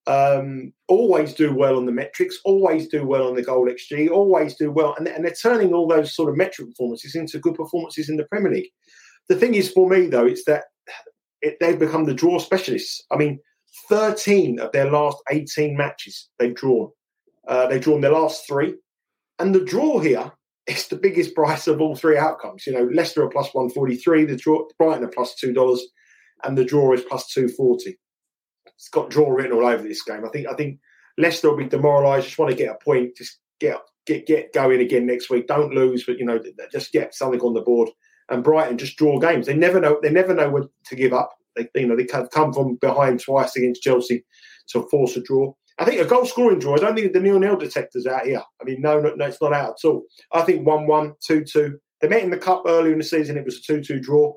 Um, 0.08 0.73
always 0.87 1.34
do 1.34 1.52
well 1.52 1.76
on 1.76 1.87
the 1.87 1.93
metrics. 1.93 2.38
Always 2.44 2.87
do 2.87 3.05
well 3.05 3.26
on 3.26 3.34
the 3.34 3.43
goal 3.43 3.69
xG. 3.69 4.08
Always 4.11 4.55
do 4.55 4.70
well, 4.70 4.94
and, 4.99 5.08
and 5.08 5.25
they're 5.25 5.32
turning 5.32 5.73
all 5.73 5.88
those 5.88 6.14
sort 6.14 6.28
of 6.28 6.37
metric 6.37 6.69
performances 6.69 7.14
into 7.14 7.38
good 7.38 7.55
performances 7.55 8.08
in 8.08 8.17
the 8.17 8.25
Premier 8.25 8.52
League. 8.52 8.70
The 9.28 9.37
thing 9.37 9.55
is, 9.55 9.70
for 9.70 9.88
me 9.88 10.06
though, 10.06 10.26
it's 10.26 10.44
that 10.44 10.64
it, 11.43 11.56
they've 11.61 11.78
become 11.78 12.05
the 12.05 12.14
draw 12.14 12.38
specialists. 12.38 13.05
I 13.11 13.17
mean, 13.17 13.40
13 13.88 14.58
of 14.58 14.73
their 14.73 14.90
last 14.90 15.19
18 15.31 15.76
matches 15.76 16.28
they've 16.38 16.55
drawn. 16.55 16.90
Uh, 17.47 17.66
they've 17.66 17.83
drawn 17.83 18.00
their 18.00 18.12
last 18.12 18.47
three. 18.47 18.75
And 19.38 19.54
the 19.54 19.64
draw 19.64 19.99
here 19.99 20.33
is 20.66 20.88
the 20.88 20.97
biggest 20.97 21.35
price 21.35 21.66
of 21.66 21.80
all 21.80 21.95
three 21.95 22.18
outcomes. 22.18 22.66
You 22.66 22.73
know, 22.73 22.88
Leicester 22.92 23.23
are 23.23 23.30
plus 23.30 23.52
143, 23.52 24.25
the 24.25 24.37
draw, 24.37 24.66
Brighton 24.78 25.04
are 25.04 25.09
plus 25.09 25.37
$2, 25.42 25.78
and 26.45 26.59
the 26.59 26.64
draw 26.64 26.92
is 26.92 27.02
plus 27.02 27.33
240. 27.33 27.99
It's 28.66 28.88
got 28.88 29.11
draw 29.11 29.30
written 29.30 29.52
all 29.52 29.66
over 29.66 29.83
this 29.83 30.02
game. 30.02 30.25
I 30.25 30.28
think 30.28 30.49
I 30.49 30.54
think 30.54 30.78
Leicester 31.16 31.50
will 31.50 31.56
be 31.56 31.68
demoralised, 31.68 32.26
just 32.26 32.38
want 32.38 32.50
to 32.50 32.56
get 32.56 32.75
a 32.75 32.85
point, 32.85 33.16
just 33.16 33.38
get 33.59 33.78
get 34.06 34.26
get 34.26 34.52
going 34.52 34.80
again 34.80 35.06
next 35.06 35.30
week. 35.30 35.47
Don't 35.47 35.73
lose, 35.73 36.04
but 36.04 36.18
you 36.18 36.25
know, 36.25 36.40
just 36.73 36.92
get 36.92 37.14
something 37.14 37.40
on 37.40 37.54
the 37.54 37.62
board. 37.62 37.88
And 38.28 38.42
Brighton 38.42 38.76
just 38.76 38.97
draw 38.97 39.18
games. 39.18 39.47
They 39.47 39.54
never 39.54 39.80
know. 39.80 39.99
They 40.02 40.11
never 40.11 40.35
know 40.35 40.50
when 40.50 40.68
to 40.87 40.97
give 40.97 41.12
up. 41.12 41.36
They, 41.56 41.68
you 41.75 41.86
know, 41.86 41.96
they 41.96 42.06
have 42.12 42.30
come 42.30 42.52
from 42.52 42.76
behind 42.76 43.20
twice 43.20 43.56
against 43.56 43.82
Chelsea 43.82 44.25
to 44.68 44.82
force 44.88 45.16
a 45.16 45.22
draw. 45.22 45.52
I 45.78 45.84
think 45.84 46.00
a 46.00 46.06
goal 46.06 46.25
scoring 46.25 46.58
draw. 46.58 46.75
I 46.75 46.78
don't 46.78 46.94
think 46.94 47.12
the 47.12 47.20
nil 47.20 47.38
nil 47.38 47.56
detector's 47.56 48.06
out 48.06 48.26
here. 48.26 48.42
I 48.60 48.64
mean, 48.64 48.80
no, 48.80 48.98
no, 48.98 49.14
no, 49.14 49.26
it's 49.26 49.42
not 49.42 49.52
out 49.52 49.76
at 49.78 49.88
all. 49.88 50.04
I 50.32 50.42
think 50.42 50.66
1 50.66 50.86
1, 50.86 51.14
2 51.22 51.44
2. 51.44 51.78
They 52.00 52.08
met 52.08 52.22
in 52.22 52.30
the 52.30 52.38
cup 52.38 52.62
earlier 52.66 52.92
in 52.92 52.98
the 52.98 53.04
season. 53.04 53.36
It 53.36 53.44
was 53.44 53.58
a 53.58 53.62
2 53.62 53.82
2 53.82 54.00
draw. 54.00 54.32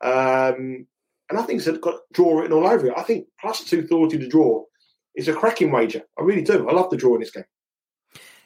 Um, 0.00 0.86
and 1.30 1.38
I 1.38 1.42
think 1.42 1.60
it's 1.60 1.78
got 1.78 2.00
draw 2.12 2.38
written 2.38 2.52
all 2.52 2.66
over 2.66 2.86
it. 2.86 2.94
I 2.96 3.02
think 3.02 3.26
plus 3.40 3.64
230 3.64 4.18
to 4.24 4.28
draw 4.28 4.64
is 5.14 5.28
a 5.28 5.34
cracking 5.34 5.70
wager. 5.70 6.02
I 6.18 6.22
really 6.22 6.42
do. 6.42 6.68
I 6.68 6.72
love 6.72 6.90
the 6.90 6.96
draw 6.96 7.14
in 7.14 7.20
this 7.20 7.30
game. 7.30 7.44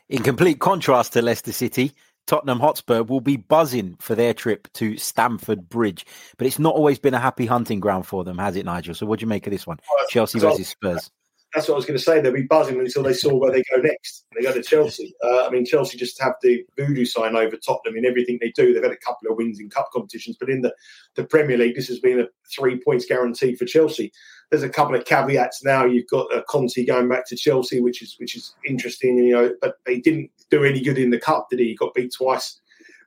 In 0.09 0.23
complete 0.23 0.59
contrast 0.59 1.13
to 1.13 1.23
Leicester 1.23 1.53
City, 1.53 1.93
Tottenham 2.27 2.61
Hotspur 2.61 3.03
will 3.03 3.21
be 3.21 3.37
buzzing 3.37 3.97
for 4.01 4.15
their 4.15 4.33
trip 4.35 4.73
to 4.75 4.97
Stamford 4.97 5.69
Bridge. 5.69 6.07
But 6.39 6.47
it's 6.47 6.59
not 6.59 6.75
always 6.75 6.99
been 6.99 7.15
a 7.15 7.19
happy 7.19 7.47
hunting 7.47 7.81
ground 7.81 8.07
for 8.07 8.25
them, 8.25 8.39
has 8.39 8.57
it, 8.57 8.65
Nigel? 8.65 8.95
So 8.95 9.07
what 9.07 9.19
do 9.19 9.25
you 9.25 9.29
make 9.29 9.47
of 9.47 9.53
this 9.53 9.67
one? 9.67 9.79
Well, 9.95 10.07
Chelsea 10.09 10.39
versus 10.39 10.69
Spurs. 10.69 11.11
That's 11.55 11.69
what 11.69 11.75
I 11.75 11.77
was 11.77 11.85
going 11.85 11.99
to 11.99 12.03
say. 12.03 12.19
They'll 12.21 12.33
be 12.33 12.43
buzzing 12.43 12.81
until 12.81 13.03
they 13.03 13.13
saw 13.13 13.35
where 13.35 13.53
they 13.53 13.63
go 13.75 13.83
next. 13.83 14.25
They 14.35 14.43
go 14.43 14.55
to 14.55 14.63
Chelsea. 14.63 15.15
Uh, 15.23 15.47
I 15.47 15.51
mean, 15.51 15.67
Chelsea 15.67 15.99
just 15.99 16.21
have 16.23 16.33
the 16.41 16.65
voodoo 16.79 17.05
sign 17.05 17.37
over 17.37 17.57
Tottenham 17.59 17.99
in 17.99 18.07
everything 18.07 18.39
they 18.41 18.53
do. 18.53 18.73
They've 18.73 18.83
had 18.83 18.93
a 18.93 18.97
couple 18.97 19.31
of 19.31 19.37
wins 19.37 19.61
in 19.61 19.69
cup 19.69 19.91
competitions, 19.93 20.39
but 20.41 20.49
in 20.49 20.63
the, 20.63 20.75
the 21.15 21.25
Premier 21.25 21.59
League, 21.59 21.75
this 21.75 21.89
has 21.89 21.99
been 21.99 22.21
a 22.21 22.29
three 22.51 22.81
points 22.81 23.05
guarantee 23.05 23.55
for 23.55 23.67
Chelsea. 23.67 24.13
there's 24.51 24.63
a 24.63 24.69
couple 24.69 24.95
of 24.95 25.05
caveats 25.05 25.63
now. 25.63 25.85
You've 25.85 26.09
got 26.09 26.33
uh, 26.33 26.43
Conte 26.49 26.87
going 26.87 27.09
back 27.09 27.27
to 27.29 27.37
Chelsea, 27.37 27.81
which 27.81 28.01
is 28.01 28.17
which 28.19 28.35
is 28.35 28.55
interesting. 28.67 29.19
You 29.19 29.33
know, 29.33 29.55
but 29.61 29.75
they 29.85 30.01
didn't 30.01 30.31
do 30.53 30.65
any 30.65 30.81
good 30.81 30.99
in 30.99 31.11
the 31.11 31.19
cup, 31.19 31.49
did 31.51 31.59
he? 31.59 31.69
He 31.69 31.75
got 31.75 31.95
beat 31.95 32.13
twice 32.13 32.61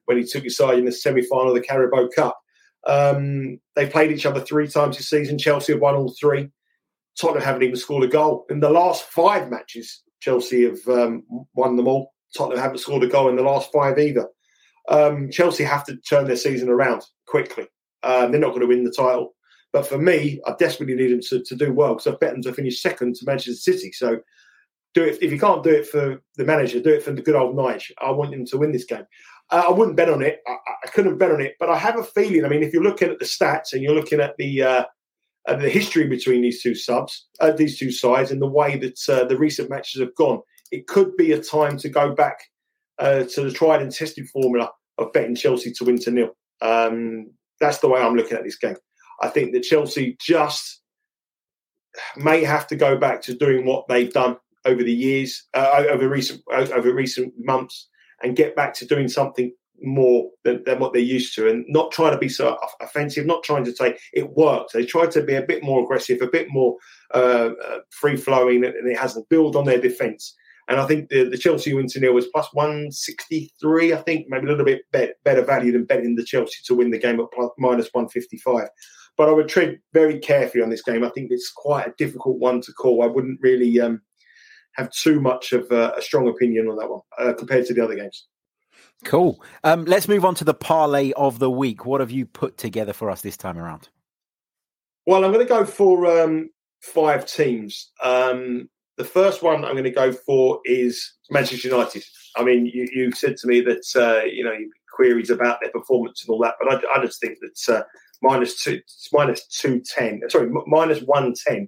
when 0.05 0.17
he 0.17 0.23
took 0.23 0.43
his 0.43 0.57
side 0.57 0.79
in 0.79 0.85
the 0.85 0.91
semi-final 0.91 1.49
of 1.49 1.55
the 1.55 1.61
Carabao 1.61 2.09
Cup. 2.15 2.37
Um, 2.87 3.59
they 3.75 3.87
played 3.87 4.11
each 4.11 4.25
other 4.25 4.41
three 4.41 4.67
times 4.67 4.97
this 4.97 5.09
season. 5.09 5.37
Chelsea 5.37 5.73
have 5.73 5.81
won 5.81 5.95
all 5.95 6.13
three. 6.19 6.49
Tottenham 7.19 7.43
haven't 7.43 7.63
even 7.63 7.75
scored 7.75 8.03
a 8.03 8.07
goal 8.07 8.45
in 8.49 8.59
the 8.59 8.69
last 8.69 9.05
five 9.05 9.49
matches. 9.49 10.01
Chelsea 10.19 10.63
have 10.63 10.87
um, 10.87 11.23
won 11.53 11.75
them 11.75 11.87
all. 11.87 12.13
Tottenham 12.35 12.59
haven't 12.59 12.79
scored 12.79 13.03
a 13.03 13.07
goal 13.07 13.29
in 13.29 13.35
the 13.35 13.41
last 13.41 13.71
five 13.71 13.97
either. 13.97 14.27
Um, 14.89 15.31
Chelsea 15.31 15.63
have 15.63 15.85
to 15.85 15.97
turn 15.97 16.25
their 16.25 16.35
season 16.35 16.69
around 16.69 17.03
quickly. 17.25 17.67
Um, 18.03 18.31
they're 18.31 18.41
not 18.41 18.49
going 18.49 18.61
to 18.61 18.67
win 18.67 18.83
the 18.83 18.91
title. 18.91 19.35
But 19.71 19.87
for 19.87 19.97
me, 19.97 20.39
I 20.45 20.53
desperately 20.57 20.95
need 20.95 21.11
them 21.11 21.21
to, 21.29 21.43
to 21.43 21.55
do 21.55 21.73
well 21.73 21.95
because 21.95 22.07
I've 22.07 22.19
bet 22.19 22.33
them 22.33 22.41
to 22.43 22.53
finish 22.53 22.81
second 22.81 23.15
to 23.15 23.25
Manchester 23.25 23.53
City. 23.53 23.91
So 23.91 24.19
do 24.95 25.03
it. 25.03 25.21
If 25.21 25.31
you 25.31 25.39
can't 25.39 25.63
do 25.63 25.69
it 25.69 25.87
for 25.87 26.21
the 26.37 26.45
manager, 26.45 26.79
do 26.79 26.93
it 26.93 27.03
for 27.03 27.11
the 27.11 27.21
good 27.21 27.35
old 27.35 27.55
Nige. 27.55 27.91
I 28.01 28.09
want 28.11 28.33
him 28.33 28.45
to 28.45 28.57
win 28.57 28.71
this 28.71 28.85
game. 28.85 29.05
Uh, 29.51 29.65
I 29.67 29.71
wouldn't 29.71 29.97
bet 29.97 30.09
on 30.09 30.23
it. 30.23 30.39
I, 30.47 30.53
I, 30.53 30.87
couldn't 30.87 31.19
bet 31.19 31.31
on 31.31 31.41
it, 31.41 31.55
but 31.59 31.69
I 31.69 31.77
have 31.77 31.99
a 31.99 32.03
feeling. 32.03 32.45
I 32.45 32.47
mean, 32.47 32.63
if 32.63 32.73
you're 32.73 32.81
looking 32.81 33.09
at 33.09 33.19
the 33.19 33.25
stats 33.25 33.73
and 33.73 33.83
you're 33.83 33.93
looking 33.93 34.19
at 34.19 34.35
the 34.37 34.63
uh, 34.63 34.85
at 35.47 35.59
the 35.59 35.69
history 35.69 36.07
between 36.07 36.41
these 36.41 36.63
two 36.63 36.73
subs, 36.73 37.27
uh, 37.39 37.51
these 37.51 37.77
two 37.77 37.91
sides, 37.91 38.31
and 38.31 38.41
the 38.41 38.47
way 38.47 38.77
that 38.77 38.97
uh, 39.07 39.25
the 39.25 39.37
recent 39.37 39.69
matches 39.69 40.01
have 40.01 40.15
gone, 40.15 40.39
it 40.71 40.87
could 40.87 41.15
be 41.17 41.33
a 41.33 41.41
time 41.41 41.77
to 41.77 41.89
go 41.89 42.15
back 42.15 42.39
uh, 42.97 43.23
to 43.25 43.41
the 43.41 43.51
tried 43.51 43.81
and 43.81 43.91
tested 43.91 44.27
formula 44.29 44.71
of 44.97 45.11
betting 45.13 45.35
Chelsea 45.35 45.71
to 45.73 45.83
win 45.83 45.99
to 45.99 46.11
nil. 46.11 46.35
Um, 46.61 47.31
that's 47.59 47.79
the 47.79 47.89
way 47.89 48.01
I'm 48.01 48.15
looking 48.15 48.37
at 48.37 48.43
this 48.43 48.57
game. 48.57 48.77
I 49.21 49.27
think 49.27 49.53
that 49.53 49.63
Chelsea 49.63 50.17
just 50.19 50.81
may 52.17 52.43
have 52.43 52.65
to 52.67 52.75
go 52.75 52.97
back 52.97 53.21
to 53.23 53.33
doing 53.33 53.65
what 53.65 53.87
they've 53.87 54.11
done 54.11 54.37
over 54.65 54.83
the 54.83 54.93
years, 54.93 55.43
uh, 55.53 55.85
over 55.89 56.09
recent 56.09 56.41
over 56.51 56.93
recent 56.93 57.33
months, 57.37 57.87
and 58.21 58.35
get 58.35 58.55
back 58.55 58.73
to 58.75 58.85
doing 58.85 59.07
something 59.07 59.53
more 59.81 60.29
than, 60.43 60.63
than, 60.65 60.79
what 60.79 60.93
they're 60.93 61.01
used 61.01 61.35
to, 61.35 61.49
and 61.49 61.65
not 61.67 61.91
trying 61.91 62.13
to 62.13 62.17
be 62.17 62.29
so 62.29 62.57
offensive, 62.81 63.25
not 63.25 63.43
trying 63.43 63.65
to 63.65 63.75
say 63.75 63.97
it 64.13 64.29
works. 64.31 64.73
They 64.73 64.85
try 64.85 65.05
to 65.07 65.21
be 65.21 65.35
a 65.35 65.41
bit 65.41 65.63
more 65.63 65.83
aggressive, 65.83 66.21
a 66.21 66.27
bit 66.27 66.47
more 66.49 66.77
uh, 67.13 67.49
uh, 67.63 67.79
free 67.91 68.15
flowing, 68.15 68.63
and 68.63 68.89
it 68.89 68.97
hasn't 68.97 69.29
build 69.29 69.55
on 69.55 69.65
their 69.65 69.79
defence. 69.79 70.33
And 70.67 70.79
I 70.79 70.87
think 70.87 71.09
the, 71.09 71.29
the 71.29 71.37
Chelsea 71.37 71.73
win 71.73 71.87
to 71.89 71.99
nil 71.99 72.13
was 72.13 72.27
plus 72.27 72.47
163, 72.53 73.93
I 73.93 73.97
think, 73.97 74.25
maybe 74.29 74.47
a 74.47 74.49
little 74.49 74.65
bit 74.65 74.81
better 74.91 75.43
value 75.43 75.71
than 75.71 75.85
betting 75.85 76.15
the 76.15 76.23
Chelsea 76.23 76.57
to 76.65 76.75
win 76.75 76.89
the 76.89 76.97
game 76.97 77.19
at 77.19 77.27
plus, 77.33 77.51
minus 77.57 77.89
155. 77.91 78.69
But 79.17 79.29
I 79.29 79.31
would 79.31 79.47
tread 79.47 79.79
very 79.93 80.19
carefully 80.19 80.63
on 80.63 80.69
this 80.69 80.81
game. 80.81 81.03
I 81.03 81.09
think 81.09 81.27
it's 81.31 81.51
quite 81.55 81.87
a 81.87 81.93
difficult 81.97 82.37
one 82.37 82.61
to 82.61 82.73
call. 82.73 83.03
I 83.03 83.07
wouldn't 83.07 83.39
really 83.41 83.79
um, 83.79 84.01
have 84.75 84.91
too 84.91 85.19
much 85.19 85.53
of 85.53 85.71
a, 85.71 85.93
a, 85.97 86.01
strong 86.01 86.27
opinion 86.27 86.67
on 86.67 86.77
that 86.77 86.89
one 86.89 87.01
uh, 87.17 87.33
compared 87.33 87.65
to 87.65 87.73
the 87.73 87.83
other 87.83 87.95
games. 87.95 88.27
Cool. 89.03 89.41
Um, 89.63 89.85
let's 89.85 90.07
move 90.07 90.25
on 90.25 90.35
to 90.35 90.43
the 90.43 90.53
parlay 90.53 91.11
of 91.13 91.39
the 91.39 91.51
week. 91.51 91.85
What 91.85 92.01
have 92.01 92.11
you 92.11 92.25
put 92.25 92.57
together 92.57 92.93
for 92.93 93.09
us 93.09 93.21
this 93.21 93.37
time 93.37 93.57
around? 93.57 93.89
Well, 95.05 95.23
I'm 95.23 95.31
going 95.31 95.45
to 95.45 95.49
go 95.53 95.65
for 95.65 96.21
um, 96.21 96.49
five 96.81 97.25
teams. 97.25 97.91
Um, 98.03 98.69
the 98.97 99.03
first 99.03 99.43
one 99.43 99.65
I'm 99.65 99.73
going 99.73 99.83
to 99.83 99.91
go 99.91 100.11
for 100.11 100.59
is 100.65 101.13
Manchester 101.29 101.67
United. 101.67 102.03
I 102.35 102.43
mean, 102.43 102.65
you, 102.65 102.87
you 102.91 103.11
said 103.11 103.37
to 103.37 103.47
me 103.47 103.61
that 103.61 103.85
uh, 103.95 104.25
you 104.25 104.43
know 104.43 104.55
queries 104.93 105.29
about 105.29 105.59
their 105.61 105.71
performance 105.71 106.23
and 106.23 106.33
all 106.33 106.41
that, 106.41 106.55
but 106.59 106.73
I, 106.73 106.99
I 106.99 107.05
just 107.05 107.19
think 107.19 107.37
that 107.41 107.75
uh, 107.75 107.83
minus 108.21 108.63
two, 108.63 108.79
minus 109.11 109.45
two 109.47 109.81
ten, 109.81 110.21
sorry, 110.29 110.49
minus 110.65 111.01
one 111.01 111.33
ten 111.45 111.67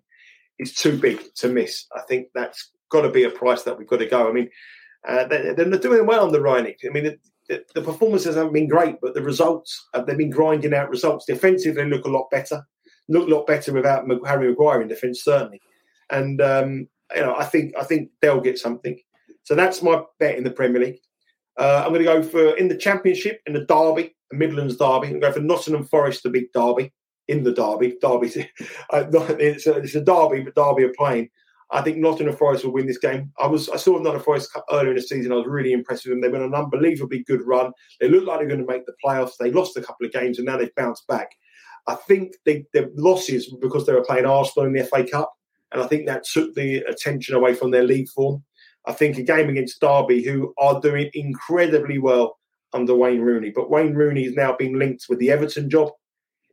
is 0.59 0.73
too 0.73 0.97
big 0.97 1.21
to 1.35 1.49
miss. 1.49 1.85
I 1.95 2.01
think 2.07 2.27
that's 2.33 2.71
got 2.89 3.01
to 3.01 3.09
be 3.09 3.23
a 3.23 3.29
price 3.29 3.63
that 3.63 3.77
we've 3.77 3.87
got 3.87 3.97
to 3.97 4.05
go. 4.05 4.29
I 4.29 4.33
mean, 4.33 4.49
uh, 5.07 5.25
they're, 5.25 5.53
they're, 5.53 5.79
doing 5.79 6.05
well 6.05 6.25
on 6.25 6.31
the 6.31 6.39
Rangnick. 6.39 6.77
I 6.85 6.89
mean, 6.89 7.17
the, 7.47 7.81
performances 7.81 8.35
haven't 8.35 8.53
been 8.53 8.67
great, 8.67 8.95
but 9.01 9.13
the 9.13 9.21
results 9.21 9.87
uh, 9.93 10.01
they've 10.01 10.17
been 10.17 10.29
grinding 10.29 10.73
out 10.73 10.89
results. 10.89 11.25
Defensively, 11.25 11.85
look 11.85 12.05
a 12.05 12.09
lot 12.09 12.29
better. 12.29 12.61
Look 13.09 13.27
a 13.27 13.31
lot 13.31 13.47
better 13.47 13.73
without 13.73 14.05
Harry 14.25 14.49
Maguire 14.49 14.81
in 14.81 14.87
defence, 14.87 15.23
certainly. 15.23 15.61
And 16.09 16.41
um, 16.41 16.87
you 17.15 17.21
know, 17.21 17.35
I 17.35 17.45
think 17.45 17.73
I 17.77 17.83
think 17.83 18.09
they'll 18.21 18.41
get 18.41 18.59
something. 18.59 18.99
So 19.43 19.55
that's 19.55 19.81
my 19.81 20.03
bet 20.19 20.37
in 20.37 20.43
the 20.43 20.51
Premier 20.51 20.81
League. 20.81 20.99
Uh, 21.57 21.83
I'm 21.83 21.93
going 21.93 21.99
to 21.99 22.05
go 22.05 22.21
for 22.21 22.55
in 22.57 22.67
the 22.67 22.77
Championship 22.77 23.41
in 23.45 23.53
the 23.53 23.65
Derby, 23.65 24.15
the 24.29 24.37
Midlands 24.37 24.77
Derby. 24.77 25.07
I'm 25.07 25.19
going 25.19 25.33
for 25.33 25.39
Nottingham 25.39 25.85
Forest 25.85 26.23
to 26.23 26.29
beat 26.29 26.51
Derby 26.53 26.91
in 27.27 27.43
the 27.43 27.53
Derby. 27.53 27.97
Derby, 28.01 28.49
uh, 28.91 29.05
it's, 29.39 29.67
a, 29.67 29.73
it's 29.77 29.95
a 29.95 30.01
Derby, 30.01 30.41
but 30.41 30.55
Derby 30.55 30.83
are 30.83 30.93
playing. 30.97 31.29
I 31.69 31.81
think 31.81 31.97
Nottingham 31.97 32.35
Forest 32.35 32.63
will 32.63 32.73
win 32.73 32.87
this 32.87 32.97
game. 32.97 33.31
I 33.39 33.47
was 33.47 33.69
I 33.69 33.77
saw 33.77 33.97
Nottingham 33.97 34.23
Forest 34.23 34.57
earlier 34.71 34.91
in 34.91 34.95
the 34.95 35.01
season. 35.01 35.31
I 35.31 35.35
was 35.35 35.47
really 35.47 35.73
impressed 35.73 36.05
with 36.05 36.13
them. 36.13 36.21
They've 36.21 36.31
been 36.31 36.41
an 36.41 36.55
unbelievably 36.55 37.23
good 37.23 37.45
run. 37.45 37.71
They 37.99 38.07
look 38.07 38.25
like 38.25 38.39
they're 38.39 38.47
going 38.47 38.65
to 38.65 38.71
make 38.71 38.85
the 38.85 38.93
playoffs. 39.03 39.37
They 39.37 39.51
lost 39.51 39.75
a 39.75 39.81
couple 39.81 40.05
of 40.05 40.13
games 40.13 40.37
and 40.37 40.45
now 40.45 40.57
they've 40.57 40.73
bounced 40.75 41.07
back. 41.07 41.29
I 41.87 41.95
think 41.95 42.33
they, 42.45 42.65
their 42.73 42.89
losses 42.95 43.53
because 43.61 43.85
they 43.85 43.93
were 43.93 44.03
playing 44.03 44.25
Arsenal 44.25 44.67
in 44.67 44.73
the 44.73 44.83
FA 44.83 45.05
Cup 45.05 45.33
and 45.71 45.81
I 45.81 45.87
think 45.87 46.05
that 46.05 46.23
took 46.23 46.53
the 46.55 46.77
attention 46.89 47.35
away 47.35 47.53
from 47.53 47.71
their 47.71 47.83
league 47.83 48.09
form. 48.09 48.43
I 48.85 48.93
think 48.93 49.17
a 49.17 49.23
game 49.23 49.49
against 49.49 49.81
Derby, 49.81 50.23
who 50.23 50.53
are 50.57 50.79
doing 50.79 51.09
incredibly 51.13 51.97
well 51.97 52.37
under 52.73 52.95
Wayne 52.95 53.21
Rooney, 53.21 53.51
but 53.53 53.69
Wayne 53.69 53.93
Rooney 53.93 54.23
is 54.23 54.33
now 54.33 54.55
being 54.55 54.77
linked 54.77 55.05
with 55.09 55.19
the 55.19 55.31
Everton 55.31 55.69
job. 55.69 55.91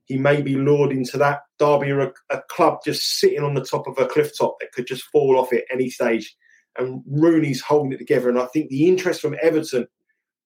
He 0.06 0.18
may 0.18 0.42
be 0.42 0.54
lured 0.54 0.92
into 0.92 1.16
that. 1.18 1.40
Derby 1.58 1.90
are 1.90 2.00
a, 2.00 2.12
a 2.30 2.42
club 2.50 2.80
just 2.84 3.18
sitting 3.18 3.42
on 3.42 3.54
the 3.54 3.64
top 3.64 3.87
of 3.87 3.99
a 3.99 4.06
cliff 4.06 4.37
top 4.37 4.56
that 4.61 4.73
could 4.73 4.87
just 4.87 5.04
fall 5.04 5.38
off 5.38 5.52
at 5.52 5.64
any 5.73 5.88
stage. 5.88 6.34
And 6.76 7.02
Rooney's 7.06 7.62
holding 7.62 7.92
it 7.92 7.99
together. 7.99 8.28
And 8.28 8.38
I 8.38 8.46
think 8.46 8.68
the 8.68 8.87
interest 8.87 9.20
from 9.20 9.37
Everton 9.40 9.87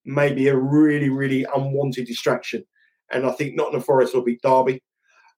may 0.05 0.33
be 0.33 0.49
a 0.49 0.57
really, 0.57 1.09
really 1.09 1.45
unwanted 1.55 2.07
distraction. 2.07 2.65
And 3.11 3.27
I 3.27 3.33
think 3.33 3.55
Nottingham 3.55 3.83
Forest 3.83 4.15
will 4.15 4.23
beat 4.23 4.43
Derby. 4.43 4.83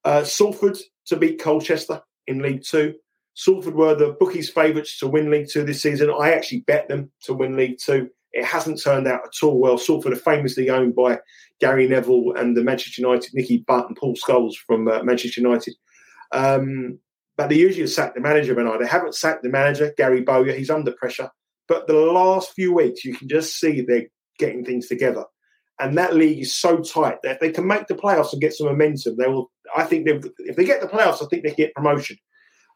Uh, 0.04 0.24
Salford 0.24 0.78
to 1.06 1.16
beat 1.16 1.40
Colchester 1.40 2.02
in 2.26 2.40
League 2.40 2.62
Two. 2.64 2.94
Salford 3.34 3.74
were 3.74 3.94
the 3.94 4.16
bookies' 4.18 4.50
favourites 4.50 4.98
to 4.98 5.06
win 5.06 5.30
League 5.30 5.48
Two 5.50 5.64
this 5.64 5.82
season. 5.82 6.10
I 6.10 6.32
actually 6.32 6.60
bet 6.60 6.88
them 6.88 7.10
to 7.22 7.34
win 7.34 7.56
League 7.56 7.78
Two. 7.78 8.10
It 8.32 8.44
hasn't 8.44 8.82
turned 8.82 9.06
out 9.06 9.22
at 9.25 9.42
all 9.42 9.58
well. 9.58 9.78
Salford 9.78 10.12
are 10.12 10.16
famously 10.16 10.70
owned 10.70 10.94
by 10.94 11.18
Gary 11.60 11.88
Neville 11.88 12.34
and 12.37 12.56
the 12.56 12.62
Manchester 12.62 13.02
United, 13.02 13.30
Nicky 13.34 13.58
Butt 13.58 13.88
and 13.88 13.96
Paul 13.96 14.14
Scholes 14.14 14.54
from 14.54 14.88
uh, 14.88 15.02
Manchester 15.02 15.40
United. 15.40 15.75
Um, 16.32 16.99
but 17.37 17.49
they 17.49 17.56
usually 17.56 17.87
sack 17.87 18.14
the 18.14 18.20
manager, 18.20 18.54
Bernard. 18.54 18.80
They 18.80 18.87
haven't 18.87 19.14
sacked 19.14 19.42
the 19.42 19.49
manager, 19.49 19.92
Gary 19.96 20.20
Bowyer. 20.20 20.52
He's 20.52 20.70
under 20.70 20.92
pressure. 20.92 21.30
But 21.68 21.87
the 21.87 21.94
last 21.94 22.52
few 22.52 22.75
weeks, 22.75 23.04
you 23.04 23.14
can 23.14 23.28
just 23.28 23.58
see 23.58 23.80
they're 23.80 24.06
getting 24.38 24.64
things 24.64 24.88
together. 24.88 25.25
And 25.80 25.96
that 25.96 26.14
league 26.14 26.40
is 26.40 26.54
so 26.54 26.78
tight 26.78 27.18
that 27.22 27.37
if 27.37 27.40
they 27.40 27.50
can 27.50 27.66
make 27.66 27.87
the 27.87 27.94
playoffs 27.94 28.32
and 28.32 28.42
get 28.42 28.52
some 28.52 28.66
momentum, 28.66 29.16
they 29.16 29.26
will. 29.26 29.50
I 29.75 29.84
think 29.84 30.06
if 30.06 30.56
they 30.56 30.64
get 30.64 30.80
the 30.80 30.88
playoffs, 30.88 31.22
I 31.22 31.26
think 31.26 31.42
they 31.42 31.54
get 31.54 31.75
promotion 31.75 32.16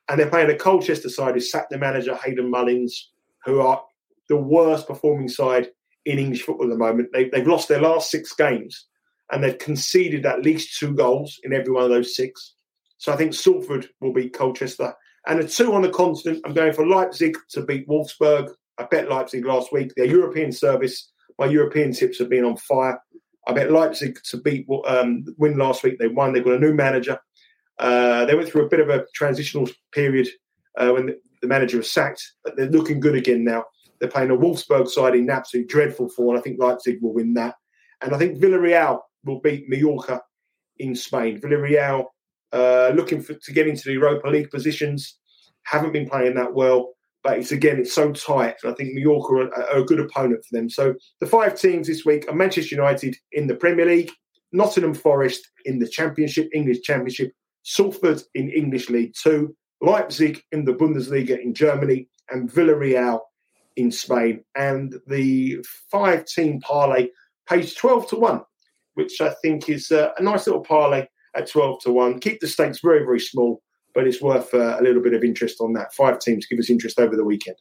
and 0.09 0.19
they're 0.19 0.31
playing 0.31 0.51
a 0.51 0.57
Colchester 0.57 1.09
side 1.09 1.35
who 1.35 1.41
sacked 1.41 1.71
the 1.71 1.79
manager 1.79 2.15
Hayden 2.17 2.51
Mullins, 2.51 3.11
who 3.45 3.61
are 3.61 3.83
the 4.29 4.37
worst 4.37 4.87
performing 4.87 5.29
side 5.29 5.69
in 6.05 6.19
English 6.19 6.43
football 6.43 6.67
at 6.67 6.71
the 6.71 6.79
moment. 6.79 7.09
They, 7.13 7.31
have 7.33 7.47
lost 7.47 7.69
their 7.69 7.81
last 7.81 8.11
six 8.11 8.35
games, 8.35 8.87
and 9.33 9.43
they've 9.43 9.59
conceded 9.59 10.27
at 10.27 10.43
least 10.43 10.79
two 10.79 10.95
goals 10.95 11.39
in 11.45 11.53
every 11.53 11.73
one 11.73 11.85
of 11.85 11.91
those 11.91 12.15
six. 12.15 12.55
So 12.99 13.13
I 13.13 13.17
think 13.17 13.35
Salford 13.35 13.89
will 14.01 14.13
beat 14.13 14.33
Colchester. 14.33 14.95
And 15.27 15.43
the 15.43 15.49
two 15.49 15.73
on 15.73 15.83
the 15.83 15.91
continent, 15.91 16.43
I'm 16.45 16.55
going 16.55 16.73
for 16.73 16.87
Leipzig 16.87 17.37
to 17.51 17.63
beat 17.63 17.89
Wolfsburg. 17.89 18.53
I 18.79 18.85
bet 18.85 19.09
Leipzig 19.09 19.45
last 19.45 19.73
week. 19.73 19.93
Their 19.97 20.07
European 20.07 20.53
service, 20.53 21.11
my 21.39 21.47
European 21.47 21.93
tips 21.93 22.19
have 22.19 22.29
been 22.29 22.45
on 22.45 22.57
fire. 22.57 22.99
I 23.47 23.53
bet 23.53 23.71
Leipzig 23.71 24.19
to 24.31 24.37
beat 24.39 24.67
um, 24.87 25.25
win 25.39 25.57
last 25.57 25.83
week. 25.83 25.99
They 25.99 26.09
won. 26.09 26.33
They've 26.33 26.45
got 26.45 26.55
a 26.55 26.59
new 26.59 26.75
manager. 26.75 27.19
Uh, 27.79 28.25
they 28.25 28.35
went 28.35 28.49
through 28.49 28.67
a 28.67 28.69
bit 28.69 28.81
of 28.81 28.89
a 28.89 29.05
transitional 29.15 29.69
period 29.93 30.29
uh, 30.79 30.91
when 30.91 31.07
the, 31.07 31.21
the, 31.43 31.49
manager 31.49 31.77
was 31.77 31.91
sacked, 31.91 32.23
but 32.45 32.57
they're 32.57 32.71
looking 32.71 33.01
good 33.01 33.17
again 33.17 33.43
now. 33.43 33.65
They're 34.05 34.11
playing 34.11 34.33
a 34.33 34.37
Wolfsburg 34.37 34.87
side 34.87 35.15
in 35.15 35.31
absolutely 35.31 35.67
dreadful 35.67 36.11
form. 36.11 36.37
I 36.37 36.43
think 36.43 36.61
Leipzig 36.61 36.99
will 37.01 37.15
win 37.15 37.33
that. 37.35 37.55
And 38.03 38.15
I 38.15 38.19
think 38.19 38.39
Villarreal 38.39 39.01
will 39.25 39.41
beat 39.41 39.67
Mallorca 39.67 40.21
in 40.77 40.95
Spain. 40.95 41.41
Villarreal 41.41 42.05
uh, 42.53 42.93
looking 42.95 43.23
for, 43.23 43.33
to 43.33 43.53
get 43.55 43.67
into 43.67 43.85
the 43.87 43.95
Europa 43.95 44.29
League 44.29 44.51
positions, 44.51 45.19
haven't 45.63 45.95
been 45.95 46.07
playing 46.07 46.35
that 46.35 46.53
well. 46.53 46.91
But 47.23 47.39
it's 47.39 47.51
again, 47.51 47.79
it's 47.79 47.95
so 47.95 48.13
tight. 48.13 48.57
And 48.63 48.73
I 48.73 48.75
think 48.75 48.93
Mallorca 48.93 49.37
are, 49.37 49.71
are 49.71 49.79
a 49.79 49.85
good 49.87 50.01
opponent 50.01 50.45
for 50.45 50.55
them. 50.55 50.69
So 50.69 50.95
the 51.21 51.27
five 51.27 51.59
teams 51.59 51.87
this 51.87 52.05
week 52.05 52.29
are 52.29 52.35
Manchester 52.35 52.75
United 52.75 53.17
in 53.33 53.47
the 53.47 53.55
Premier 53.55 53.87
League, 53.87 54.13
Nottingham 54.53 54.93
Forest 54.93 55.49
in 55.65 55.79
the 55.79 55.89
Championship, 55.89 56.51
English 56.53 56.83
Championship, 56.83 57.33
Salford 57.63 58.21
in 58.35 58.51
English 58.51 58.91
League 58.91 59.15
Two, 59.19 59.57
Leipzig 59.81 60.43
in 60.53 60.67
the 60.67 60.75
Bundesliga 60.75 61.43
in 61.43 61.55
Germany, 61.55 62.07
and 62.29 62.53
Villarreal 62.53 63.21
in 63.77 63.91
Spain. 63.91 64.45
And 64.55 64.95
the 65.07 65.65
five 65.91 66.25
team 66.27 66.61
parlay 66.61 67.09
pays 67.49 67.75
12 67.75 68.09
to 68.11 68.17
1, 68.17 68.41
which 68.95 69.21
I 69.21 69.35
think 69.43 69.69
is 69.69 69.91
uh, 69.91 70.11
a 70.19 70.23
nice 70.23 70.47
little 70.47 70.63
parlay 70.63 71.07
at 71.37 71.49
12 71.49 71.83
to 71.83 71.93
1. 71.93 72.21
Keep 72.21 72.41
the 72.41 72.49
stakes 72.49 72.81
very, 72.81 73.01
very 73.01 73.21
small. 73.21 73.63
but 73.95 74.07
it's 74.07 74.21
worth 74.21 74.53
uh, 74.53 74.77
a 74.79 74.83
little 74.83 75.03
bit 75.03 75.15
of 75.15 75.23
interest 75.23 75.61
on 75.61 75.73
that. 75.75 75.95
Five 75.95 76.19
teams 76.19 76.47
give 76.47 76.59
us 76.59 76.71
interest 76.71 76.99
over 76.99 77.17
the 77.17 77.25
weekend. 77.25 77.57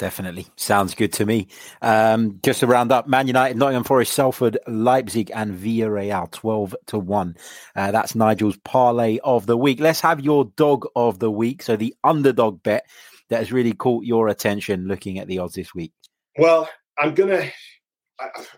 Definitely. 0.00 0.46
Sounds 0.56 0.94
good 0.94 1.12
to 1.12 1.26
me. 1.26 1.48
Um, 1.82 2.40
just 2.42 2.60
to 2.60 2.66
round 2.66 2.90
up, 2.90 3.06
Man 3.06 3.26
United, 3.26 3.58
Nottingham 3.58 3.84
Forest, 3.84 4.14
Salford, 4.14 4.56
Leipzig, 4.66 5.30
and 5.34 5.54
Villarreal, 5.54 6.30
12 6.30 6.74
to 6.86 6.98
1. 6.98 7.36
Uh, 7.76 7.90
that's 7.90 8.14
Nigel's 8.14 8.56
parlay 8.64 9.18
of 9.22 9.44
the 9.44 9.58
week. 9.58 9.78
Let's 9.78 10.00
have 10.00 10.20
your 10.20 10.46
dog 10.56 10.86
of 10.96 11.18
the 11.18 11.30
week. 11.30 11.62
So, 11.62 11.76
the 11.76 11.94
underdog 12.02 12.62
bet 12.62 12.86
that 13.30 13.38
has 13.38 13.52
really 13.52 13.72
caught 13.72 14.04
your 14.04 14.28
attention 14.28 14.86
looking 14.86 15.18
at 15.18 15.26
the 15.28 15.38
odds 15.38 15.54
this 15.54 15.74
week. 15.74 15.92
Well, 16.38 16.68
I'm 16.98 17.14
going 17.14 17.30
to, 17.30 17.50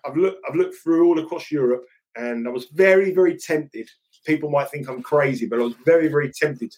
I've 0.04 0.16
looked, 0.16 0.42
I've 0.48 0.56
looked 0.56 0.76
through 0.82 1.06
all 1.06 1.18
across 1.18 1.50
Europe 1.50 1.84
and 2.16 2.46
I 2.46 2.50
was 2.50 2.66
very, 2.72 3.12
very 3.12 3.38
tempted. 3.38 3.88
People 4.26 4.50
might 4.50 4.70
think 4.70 4.88
I'm 4.88 5.02
crazy, 5.02 5.46
but 5.46 5.60
I 5.60 5.62
was 5.62 5.74
very, 5.84 6.08
very 6.08 6.32
tempted 6.32 6.74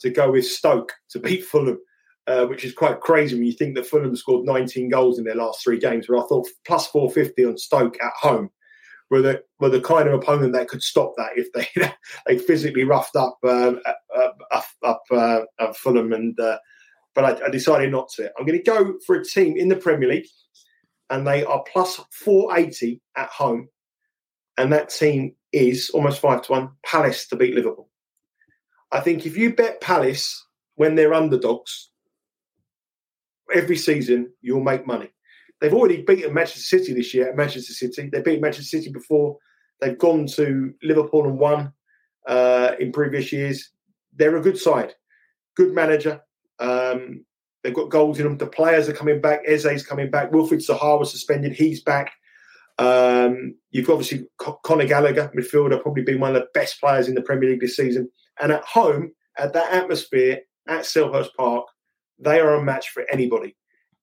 to 0.00 0.10
go 0.10 0.30
with 0.30 0.46
Stoke 0.46 0.92
to 1.10 1.18
beat 1.18 1.44
Fulham 1.44 1.78
uh, 2.28 2.44
which 2.44 2.62
is 2.62 2.74
quite 2.74 3.00
crazy 3.00 3.34
when 3.34 3.46
you 3.46 3.52
think 3.52 3.74
that 3.74 3.86
Fulham 3.86 4.14
scored 4.14 4.44
19 4.44 4.90
goals 4.90 5.18
in 5.18 5.24
their 5.24 5.34
last 5.34 5.64
three 5.64 5.78
games. 5.78 6.06
But 6.06 6.18
I 6.18 6.26
thought 6.26 6.46
plus 6.66 6.86
450 6.88 7.44
on 7.46 7.56
Stoke 7.56 7.96
at 8.02 8.12
home 8.20 8.50
were 9.10 9.22
the 9.22 9.42
were 9.58 9.70
the 9.70 9.80
kind 9.80 10.06
of 10.06 10.12
opponent 10.12 10.52
that 10.52 10.68
could 10.68 10.82
stop 10.82 11.14
that 11.16 11.30
if 11.36 11.50
they 11.54 11.66
they 12.26 12.38
physically 12.38 12.84
roughed 12.84 13.16
up 13.16 13.38
um, 13.44 13.80
up 14.52 14.66
up, 14.84 15.02
uh, 15.10 15.72
Fulham 15.74 16.12
and. 16.12 16.38
Uh, 16.38 16.58
but 17.18 17.42
I, 17.42 17.46
I, 17.46 17.50
decided 17.50 17.90
not 17.90 18.10
to. 18.10 18.30
I'm 18.38 18.46
going 18.46 18.56
to 18.56 18.62
go 18.62 18.94
for 19.04 19.16
a 19.16 19.24
team 19.24 19.56
in 19.56 19.66
the 19.66 19.74
Premier 19.74 20.08
League, 20.08 20.28
and 21.10 21.26
they 21.26 21.42
are 21.42 21.64
plus 21.72 22.00
480 22.12 23.02
at 23.16 23.28
home, 23.28 23.68
and 24.56 24.72
that 24.72 24.90
team 24.90 25.34
is 25.52 25.90
almost 25.90 26.20
five 26.20 26.42
to 26.42 26.52
one. 26.52 26.70
Palace 26.86 27.26
to 27.26 27.36
beat 27.36 27.56
Liverpool. 27.56 27.90
I 28.92 29.00
think 29.00 29.26
if 29.26 29.36
you 29.36 29.52
bet 29.52 29.80
Palace 29.80 30.46
when 30.76 30.94
they're 30.94 31.12
underdogs, 31.12 31.90
every 33.52 33.76
season 33.76 34.32
you'll 34.40 34.62
make 34.62 34.86
money. 34.86 35.10
They've 35.60 35.74
already 35.74 36.02
beaten 36.02 36.32
Manchester 36.32 36.78
City 36.78 36.94
this 36.94 37.12
year 37.12 37.30
at 37.30 37.36
Manchester 37.36 37.72
City. 37.72 38.10
They 38.12 38.22
beat 38.22 38.40
Manchester 38.40 38.78
City 38.78 38.92
before. 38.92 39.38
They've 39.80 39.98
gone 39.98 40.28
to 40.36 40.72
Liverpool 40.84 41.24
and 41.24 41.36
won 41.36 41.72
uh, 42.28 42.76
in 42.78 42.92
previous 42.92 43.32
years. 43.32 43.72
They're 44.14 44.36
a 44.36 44.40
good 44.40 44.56
side, 44.56 44.94
good 45.56 45.74
manager. 45.74 46.20
Um, 46.58 47.24
they've 47.62 47.74
got 47.74 47.90
goals 47.90 48.18
in 48.18 48.24
them. 48.24 48.38
The 48.38 48.46
players 48.46 48.88
are 48.88 48.94
coming 48.94 49.20
back. 49.20 49.46
Eze's 49.46 49.86
coming 49.86 50.10
back. 50.10 50.30
Wilfried 50.30 50.66
Zaha 50.66 50.98
was 50.98 51.10
suspended. 51.10 51.52
He's 51.52 51.82
back. 51.82 52.12
Um, 52.78 53.56
you've 53.70 53.90
obviously 53.90 54.26
Conor 54.38 54.86
Gallagher, 54.86 55.32
midfielder, 55.36 55.82
probably 55.82 56.04
been 56.04 56.20
one 56.20 56.36
of 56.36 56.42
the 56.42 56.48
best 56.54 56.80
players 56.80 57.08
in 57.08 57.14
the 57.14 57.22
Premier 57.22 57.50
League 57.50 57.60
this 57.60 57.76
season. 57.76 58.08
And 58.40 58.52
at 58.52 58.64
home, 58.64 59.12
at 59.36 59.52
that 59.52 59.72
atmosphere 59.72 60.40
at 60.68 60.84
Selhurst 60.84 61.34
Park, 61.36 61.66
they 62.18 62.40
are 62.40 62.54
a 62.54 62.62
match 62.62 62.90
for 62.90 63.04
anybody. 63.10 63.56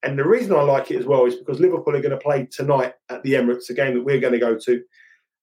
And 0.04 0.20
the 0.20 0.28
reason 0.28 0.54
I 0.54 0.62
like 0.62 0.92
it 0.92 1.00
as 1.00 1.06
well 1.06 1.26
is 1.26 1.36
because 1.36 1.60
Liverpool 1.60 1.96
are 1.96 2.02
going 2.02 2.12
to 2.12 2.18
play 2.18 2.48
tonight 2.52 2.94
at 3.10 3.24
the 3.24 3.34
Emirates, 3.34 3.70
a 3.70 3.74
game 3.74 3.96
that 3.96 4.04
we're 4.04 4.20
going 4.20 4.34
to 4.34 4.40
go 4.40 4.58
to. 4.58 4.84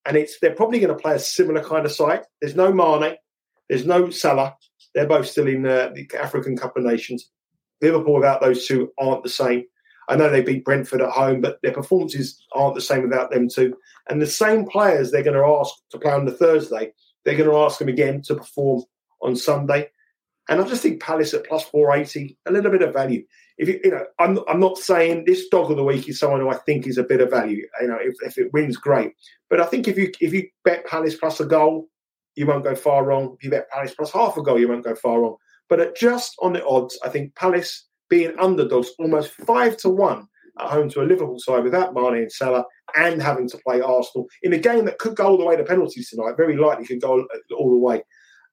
And 0.05 0.17
it's 0.17 0.39
they're 0.41 0.55
probably 0.55 0.79
going 0.79 0.95
to 0.95 1.01
play 1.01 1.15
a 1.15 1.19
similar 1.19 1.63
kind 1.65 1.87
of 1.87 1.93
side. 1.93 2.23
There's 2.41 2.55
no 2.55 2.73
Mane, 2.73 3.17
there's 3.69 3.87
no 3.87 4.11
Salah. 4.11 4.57
They're 4.95 5.07
both 5.07 5.27
still 5.27 5.49
in 5.49 5.67
uh, 5.67 5.91
the 5.95 6.09
African 6.21 6.57
Cup 6.57 6.77
of 6.77 6.85
Nations. 6.85 7.31
Liverpool 7.81 8.15
without 8.15 8.41
those 8.41 8.67
two 8.67 8.93
aren't 8.99 9.23
the 9.23 9.29
same. 9.29 9.65
I 10.09 10.17
know 10.17 10.29
they 10.29 10.43
beat 10.43 10.65
Brentford 10.65 11.01
at 11.01 11.11
home, 11.11 11.41
but 11.41 11.59
their 11.63 11.73
performances 11.73 12.45
aren't 12.53 12.75
the 12.75 12.81
same 12.81 13.03
without 13.03 13.31
them 13.31 13.49
too. 13.49 13.75
And 14.09 14.21
the 14.21 14.27
same 14.27 14.67
players 14.67 15.11
they're 15.11 15.23
going 15.23 15.37
to 15.37 15.59
ask 15.61 15.75
to 15.91 15.99
play 15.99 16.13
on 16.13 16.25
the 16.25 16.33
Thursday, 16.33 16.93
they're 17.25 17.37
going 17.37 17.49
to 17.49 17.57
ask 17.57 17.79
them 17.79 17.89
again 17.89 18.23
to 18.23 18.35
perform 18.35 18.83
on 19.21 19.37
Sunday. 19.37 19.89
And 20.49 20.61
I 20.61 20.65
just 20.67 20.83
think 20.83 21.01
Palace 21.01 21.35
at 21.35 21.47
plus 21.47 21.63
480, 21.65 22.37
a 22.47 22.53
little 22.53 22.71
bit 22.71 22.83
of 22.83 22.93
value. 22.93 23.25
If 23.59 23.69
you, 23.69 23.81
you 23.85 23.91
know, 23.93 24.05
I'm, 24.19 24.41
I'm 24.49 24.59
not 24.59 24.77
saying 24.77 25.25
this 25.25 25.49
dog 25.49 25.71
of 25.71 25.77
the 25.77 25.85
week 25.85 26.09
is 26.09 26.19
someone 26.19 26.41
who 26.41 26.49
I 26.49 26.57
think 26.57 26.87
is 26.87 26.99
a 26.99 27.05
bit 27.05 27.21
of 27.21 27.31
value. 27.31 27.65
You 27.81 27.87
know, 27.87 27.99
if, 28.01 28.17
if 28.23 28.39
it 28.39 28.53
wins, 28.53 28.77
great. 28.77 29.13
But 29.49 29.61
I 29.61 29.67
think 29.67 29.87
if 29.87 29.97
you 29.97 30.11
if 30.21 30.33
you 30.33 30.49
bet 30.65 30.87
Palace 30.87 31.15
plus 31.15 31.39
a 31.39 31.47
goal, 31.47 31.89
you 32.35 32.47
won't 32.47 32.65
go 32.65 32.75
far 32.75 33.05
wrong. 33.05 33.35
If 33.39 33.45
you 33.45 33.51
bet 33.51 33.71
Palace 33.71 33.95
plus 33.95 34.13
half 34.13 34.37
a 34.37 34.43
goal, 34.43 34.59
you 34.59 34.69
won't 34.69 34.85
go 34.85 34.95
far 34.95 35.21
wrong. 35.21 35.37
But 35.69 35.81
at 35.81 35.97
just 35.97 36.35
on 36.41 36.53
the 36.53 36.67
odds, 36.67 36.99
I 37.05 37.09
think 37.09 37.35
Palace 37.35 37.87
being 38.09 38.39
underdogs 38.39 38.91
almost 38.99 39.31
five 39.31 39.77
to 39.79 39.89
one 39.89 40.27
at 40.61 40.69
home 40.69 40.89
to 40.91 41.01
a 41.01 41.05
Liverpool 41.05 41.39
side 41.39 41.65
without 41.65 41.95
Mane 41.95 42.17
and 42.17 42.33
Salah 42.33 42.65
and 42.97 43.23
having 43.23 43.49
to 43.49 43.59
play 43.59 43.81
Arsenal 43.81 44.29
in 44.43 44.53
a 44.53 44.59
game 44.59 44.85
that 44.85 44.99
could 44.99 45.17
go 45.17 45.27
all 45.27 45.39
the 45.39 45.45
way 45.45 45.57
to 45.57 45.65
penalties 45.65 46.11
tonight, 46.11 46.37
very 46.37 46.57
likely 46.57 46.85
could 46.85 47.01
go 47.01 47.27
all 47.57 47.71
the 47.71 47.79
way. 47.79 48.03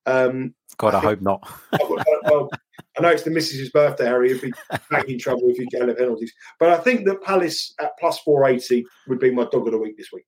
Um, 0.05 0.55
God, 0.77 0.95
I, 0.95 0.99
I 0.99 1.01
hope 1.01 1.21
not. 1.21 1.49
well, 2.23 2.49
I 2.97 3.01
know 3.01 3.09
it's 3.09 3.23
the 3.23 3.31
missus's 3.31 3.69
birthday, 3.69 4.05
Harry. 4.05 4.29
You'd 4.29 4.41
be 4.41 4.53
back 4.89 5.09
in 5.09 5.19
trouble 5.19 5.49
if 5.49 5.59
you 5.59 5.67
get 5.67 5.85
the 5.85 5.93
penalties. 5.93 6.33
But 6.59 6.69
I 6.69 6.77
think 6.77 7.05
that 7.05 7.21
Palace 7.21 7.73
at 7.79 7.91
plus 7.99 8.19
480 8.19 8.85
would 9.07 9.19
be 9.19 9.31
my 9.31 9.45
dog 9.51 9.67
of 9.67 9.73
the 9.73 9.77
week 9.77 9.97
this 9.97 10.11
week. 10.13 10.25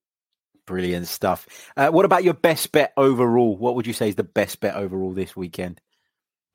Brilliant 0.66 1.08
stuff. 1.08 1.48
Uh, 1.76 1.90
what 1.90 2.04
about 2.04 2.24
your 2.24 2.34
best 2.34 2.70
bet 2.72 2.92
overall? 2.96 3.56
What 3.56 3.74
would 3.74 3.86
you 3.86 3.92
say 3.92 4.08
is 4.08 4.14
the 4.14 4.22
best 4.22 4.60
bet 4.60 4.76
overall 4.76 5.12
this 5.12 5.36
weekend? 5.36 5.80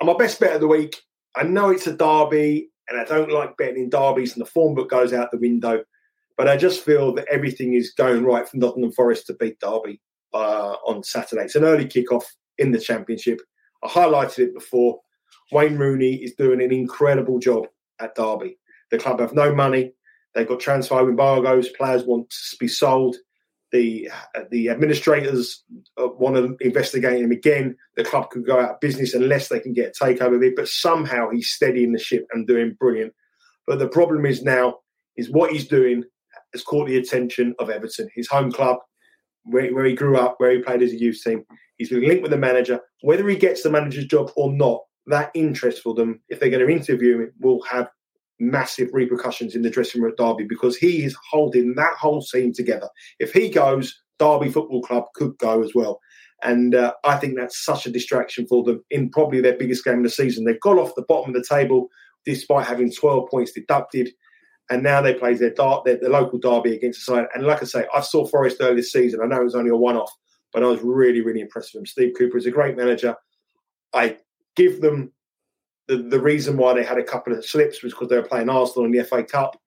My 0.01 0.15
best 0.15 0.39
bet 0.39 0.55
of 0.55 0.61
the 0.61 0.67
week, 0.67 0.95
I 1.35 1.43
know 1.43 1.69
it's 1.69 1.87
a 1.87 1.95
derby, 1.95 2.69
and 2.87 2.99
I 2.99 3.03
don't 3.03 3.31
like 3.31 3.57
betting 3.57 3.83
in 3.83 3.89
derbies, 3.89 4.33
and 4.33 4.41
the 4.41 4.49
form 4.49 4.75
book 4.75 4.89
goes 4.89 5.11
out 5.11 5.31
the 5.31 5.37
window. 5.37 5.83
But 6.37 6.47
I 6.47 6.55
just 6.55 6.83
feel 6.83 7.13
that 7.15 7.27
everything 7.29 7.73
is 7.73 7.91
going 7.91 8.23
right 8.23 8.47
for 8.47 8.57
Nottingham 8.57 8.91
Forest 8.91 9.27
to 9.27 9.33
beat 9.33 9.59
Derby 9.59 9.99
uh, 10.33 10.75
on 10.85 11.03
Saturday. 11.03 11.43
It's 11.43 11.55
an 11.55 11.63
early 11.63 11.85
kickoff 11.85 12.23
in 12.59 12.71
the 12.71 12.79
Championship. 12.79 13.41
I 13.83 13.87
highlighted 13.87 14.39
it 14.39 14.53
before. 14.53 14.99
Wayne 15.51 15.77
Rooney 15.77 16.15
is 16.15 16.35
doing 16.35 16.61
an 16.61 16.71
incredible 16.71 17.39
job 17.39 17.67
at 17.99 18.15
Derby. 18.15 18.57
The 18.91 18.99
club 18.99 19.19
have 19.19 19.33
no 19.33 19.53
money. 19.53 19.93
They've 20.35 20.47
got 20.47 20.59
transfer 20.59 20.99
embargoes. 21.09 21.69
Players 21.69 22.03
want 22.03 22.29
to 22.29 22.57
be 22.59 22.67
sold. 22.67 23.15
The 23.71 24.09
the 24.49 24.69
administrators 24.69 25.63
uh, 26.01 26.07
want 26.07 26.35
to 26.35 26.55
investigate 26.65 27.21
him 27.21 27.31
again. 27.31 27.75
The 27.95 28.03
club 28.03 28.29
could 28.29 28.45
go 28.45 28.59
out 28.59 28.71
of 28.71 28.79
business 28.79 29.13
unless 29.13 29.49
they 29.49 29.59
can 29.59 29.73
get 29.73 29.95
a 29.99 30.03
takeover 30.03 30.41
it. 30.43 30.55
But 30.55 30.69
somehow 30.69 31.29
he's 31.29 31.49
steadying 31.49 31.91
the 31.91 31.99
ship 31.99 32.25
and 32.31 32.47
doing 32.47 32.77
brilliant. 32.79 33.13
But 33.65 33.79
the 33.79 33.89
problem 33.89 34.25
is 34.25 34.41
now 34.41 34.79
is 35.17 35.29
what 35.29 35.51
he's 35.51 35.67
doing 35.67 36.03
has 36.53 36.63
caught 36.63 36.87
the 36.87 36.97
attention 36.97 37.53
of 37.59 37.69
Everton, 37.69 38.09
his 38.15 38.27
home 38.29 38.51
club, 38.51 38.77
where, 39.43 39.73
where 39.73 39.85
he 39.85 39.93
grew 39.93 40.17
up, 40.17 40.35
where 40.37 40.51
he 40.51 40.59
played 40.59 40.81
as 40.81 40.91
a 40.91 40.99
youth 40.99 41.21
team. 41.23 41.43
He's 41.77 41.89
been 41.89 42.07
linked 42.07 42.21
with 42.21 42.31
the 42.31 42.37
manager. 42.37 42.79
Whether 43.01 43.27
he 43.27 43.35
gets 43.35 43.63
the 43.63 43.69
manager's 43.69 44.05
job 44.05 44.31
or 44.35 44.51
not, 44.53 44.81
that 45.07 45.31
interest 45.33 45.81
for 45.81 45.93
them, 45.93 46.21
if 46.29 46.39
they're 46.39 46.49
going 46.49 46.65
to 46.65 46.73
interview 46.73 47.19
him, 47.19 47.33
will 47.39 47.61
have 47.63 47.89
massive 48.39 48.89
repercussions 48.93 49.55
in 49.55 49.61
the 49.61 49.69
dressing 49.69 50.01
room 50.01 50.11
at 50.11 50.17
Derby 50.17 50.45
because 50.47 50.77
he 50.77 51.03
is 51.03 51.15
holding 51.29 51.75
that 51.75 51.93
whole 51.99 52.21
team 52.21 52.53
together. 52.53 52.89
If 53.19 53.33
he 53.33 53.49
goes, 53.49 53.99
Derby 54.19 54.49
Football 54.49 54.81
Club 54.81 55.05
could 55.15 55.37
go 55.37 55.63
as 55.63 55.73
well. 55.73 55.99
And 56.43 56.75
uh, 56.75 56.93
I 57.03 57.17
think 57.17 57.35
that's 57.35 57.63
such 57.63 57.85
a 57.85 57.91
distraction 57.91 58.45
for 58.47 58.63
them 58.63 58.83
in 58.91 59.09
probably 59.09 59.41
their 59.41 59.57
biggest 59.57 59.83
game 59.83 59.97
of 59.97 60.03
the 60.03 60.09
season. 60.09 60.45
They've 60.45 60.59
got 60.59 60.77
off 60.77 60.95
the 60.95 61.05
bottom 61.07 61.33
of 61.33 61.41
the 61.41 61.47
table 61.47 61.87
despite 62.25 62.67
having 62.67 62.91
12 62.91 63.29
points 63.29 63.53
deducted. 63.53 64.09
And 64.69 64.83
now 64.83 65.01
they 65.01 65.13
play 65.13 65.33
their, 65.33 65.53
their, 65.85 65.97
their 65.97 66.09
local 66.09 66.37
derby 66.37 66.75
against 66.75 67.05
the 67.05 67.15
side. 67.15 67.27
And 67.33 67.45
like 67.45 67.61
I 67.61 67.65
say, 67.65 67.85
I 67.95 68.01
saw 68.01 68.27
Forest 68.27 68.57
earlier 68.59 68.75
this 68.75 68.91
season. 68.91 69.21
I 69.23 69.25
know 69.25 69.41
it 69.41 69.45
was 69.45 69.55
only 69.55 69.71
a 69.71 69.77
one 69.77 69.95
off, 69.95 70.11
but 70.51 70.61
I 70.61 70.67
was 70.67 70.81
really, 70.81 71.21
really 71.21 71.39
impressed 71.39 71.73
with 71.73 71.81
him. 71.81 71.85
Steve 71.85 72.13
Cooper 72.17 72.37
is 72.37 72.45
a 72.45 72.51
great 72.51 72.75
manager. 72.75 73.15
I 73.93 74.17
give 74.55 74.81
them 74.81 75.13
the, 75.87 75.97
the 75.97 76.19
reason 76.19 76.57
why 76.57 76.73
they 76.73 76.83
had 76.83 76.97
a 76.97 77.03
couple 77.03 77.33
of 77.33 77.45
slips 77.45 77.81
was 77.81 77.93
because 77.93 78.09
they 78.09 78.17
were 78.17 78.27
playing 78.27 78.49
Arsenal 78.49 78.85
in 78.85 78.91
the 78.91 79.03
FA 79.03 79.23
Cup. 79.23 79.59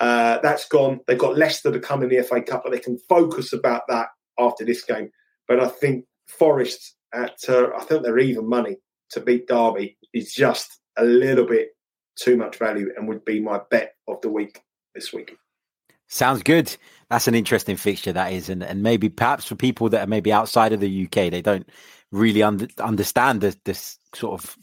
Uh, 0.00 0.38
that's 0.42 0.66
gone. 0.68 1.00
They've 1.06 1.18
got 1.18 1.36
Leicester 1.36 1.70
to 1.70 1.78
come 1.78 2.02
in 2.02 2.08
the 2.08 2.22
FA 2.22 2.42
Cup, 2.42 2.62
but 2.64 2.72
they 2.72 2.80
can 2.80 2.98
focus 3.08 3.52
about 3.52 3.82
that 3.88 4.08
after 4.38 4.64
this 4.64 4.82
game. 4.82 5.10
But 5.46 5.60
I 5.60 5.68
think 5.68 6.06
Forest 6.26 6.96
at 7.14 7.38
uh, 7.48 7.68
I 7.76 7.84
think 7.84 8.02
they're 8.02 8.18
even 8.18 8.48
money 8.48 8.78
to 9.10 9.20
beat 9.20 9.46
Derby 9.46 9.98
is 10.14 10.32
just 10.32 10.80
a 10.96 11.04
little 11.04 11.46
bit 11.46 11.68
too 12.16 12.36
much 12.36 12.56
value 12.56 12.90
and 12.96 13.08
would 13.08 13.24
be 13.24 13.40
my 13.40 13.60
bet 13.70 13.94
of 14.08 14.20
the 14.22 14.30
week 14.30 14.62
this 14.94 15.12
week. 15.12 15.36
Sounds 16.08 16.42
good. 16.42 16.74
That's 17.10 17.28
an 17.28 17.34
interesting 17.34 17.76
fixture, 17.76 18.12
that 18.12 18.32
is, 18.32 18.48
and 18.48 18.62
and 18.62 18.82
maybe 18.82 19.08
perhaps 19.08 19.44
for 19.44 19.54
people 19.54 19.88
that 19.90 20.02
are 20.02 20.06
maybe 20.06 20.32
outside 20.32 20.72
of 20.72 20.80
the 20.80 21.04
UK, 21.04 21.30
they 21.30 21.42
don't 21.42 21.68
really 22.10 22.42
under, 22.42 22.68
understand 22.78 23.40
this, 23.40 23.56
this 23.64 23.98
sort 24.14 24.40
of 24.40 24.58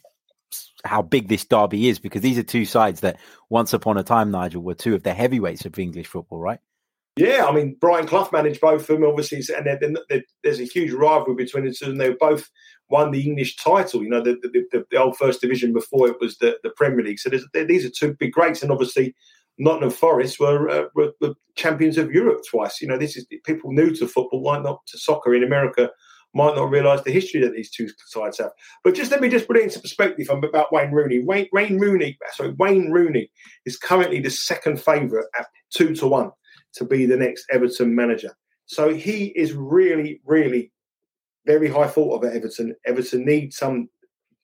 how 0.85 1.01
big 1.01 1.27
this 1.27 1.45
derby 1.45 1.89
is 1.89 1.99
because 1.99 2.21
these 2.21 2.37
are 2.37 2.43
two 2.43 2.65
sides 2.65 3.01
that 3.01 3.17
once 3.49 3.73
upon 3.73 3.97
a 3.97 4.03
time, 4.03 4.31
Nigel, 4.31 4.61
were 4.61 4.75
two 4.75 4.95
of 4.95 5.03
the 5.03 5.13
heavyweights 5.13 5.65
of 5.65 5.77
English 5.77 6.07
football, 6.07 6.39
right? 6.39 6.59
Yeah, 7.17 7.47
I 7.47 7.51
mean 7.51 7.75
Brian 7.81 8.07
Clough 8.07 8.29
managed 8.31 8.61
both 8.61 8.81
of 8.81 8.87
them, 8.87 9.03
obviously, 9.03 9.43
and 9.53 9.65
they're, 9.65 9.79
they're, 10.09 10.23
there's 10.43 10.61
a 10.61 10.65
huge 10.65 10.91
rivalry 10.91 11.35
between 11.35 11.65
the 11.65 11.73
two, 11.73 11.89
and 11.89 11.99
they 11.99 12.13
both 12.13 12.49
won 12.89 13.11
the 13.11 13.21
English 13.21 13.57
title. 13.57 14.01
You 14.01 14.09
know, 14.09 14.21
the, 14.21 14.37
the, 14.41 14.85
the, 14.89 14.97
old 14.97 15.17
First 15.17 15.41
Division 15.41 15.73
before 15.73 16.07
it 16.07 16.15
was 16.21 16.37
the, 16.37 16.57
the 16.63 16.69
Premier 16.71 17.03
League. 17.03 17.19
So 17.19 17.29
these 17.29 17.85
are 17.85 17.89
two 17.89 18.15
big 18.17 18.31
greats, 18.31 18.61
and 18.61 18.71
obviously 18.71 19.15
Nottingham 19.57 19.91
Forest 19.91 20.39
were, 20.39 20.69
uh, 20.69 20.83
were, 20.95 21.11
were 21.19 21.33
champions 21.55 21.97
of 21.97 22.11
Europe 22.11 22.41
twice. 22.49 22.81
You 22.81 22.87
know, 22.87 22.97
this 22.97 23.17
is 23.17 23.27
people 23.43 23.73
new 23.73 23.93
to 23.95 24.07
football, 24.07 24.41
why 24.41 24.59
not 24.59 24.79
to 24.87 24.97
soccer 24.97 25.35
in 25.35 25.43
America, 25.43 25.89
might 26.33 26.55
not 26.55 26.69
realise 26.69 27.01
the 27.01 27.11
history 27.11 27.41
that 27.41 27.53
these 27.53 27.71
two 27.71 27.89
sides 28.07 28.37
have. 28.37 28.51
But 28.83 28.95
just 28.95 29.11
let 29.11 29.21
me 29.21 29.29
just 29.29 29.47
put 29.47 29.57
it 29.57 29.63
into 29.63 29.79
perspective 29.79 30.29
about 30.29 30.71
Wayne 30.71 30.91
Rooney. 30.91 31.19
Wayne, 31.19 31.47
Wayne 31.51 31.79
Rooney, 31.79 32.17
sorry, 32.33 32.51
Wayne 32.51 32.91
Rooney 32.91 33.31
is 33.65 33.77
currently 33.77 34.19
the 34.19 34.29
second 34.29 34.79
favourite 34.79 35.25
at 35.39 35.47
two 35.71 35.95
to 35.95 36.07
one 36.07 36.31
to 36.75 36.85
be 36.85 37.05
the 37.05 37.17
next 37.17 37.45
Everton 37.51 37.95
manager. 37.95 38.31
So 38.67 38.93
he 38.93 39.27
is 39.35 39.53
really, 39.53 40.21
really 40.25 40.71
very 41.45 41.67
high 41.67 41.87
thought 41.87 42.15
of 42.15 42.29
at 42.29 42.35
Everton. 42.35 42.75
Everton 42.85 43.25
need 43.25 43.53
some 43.53 43.89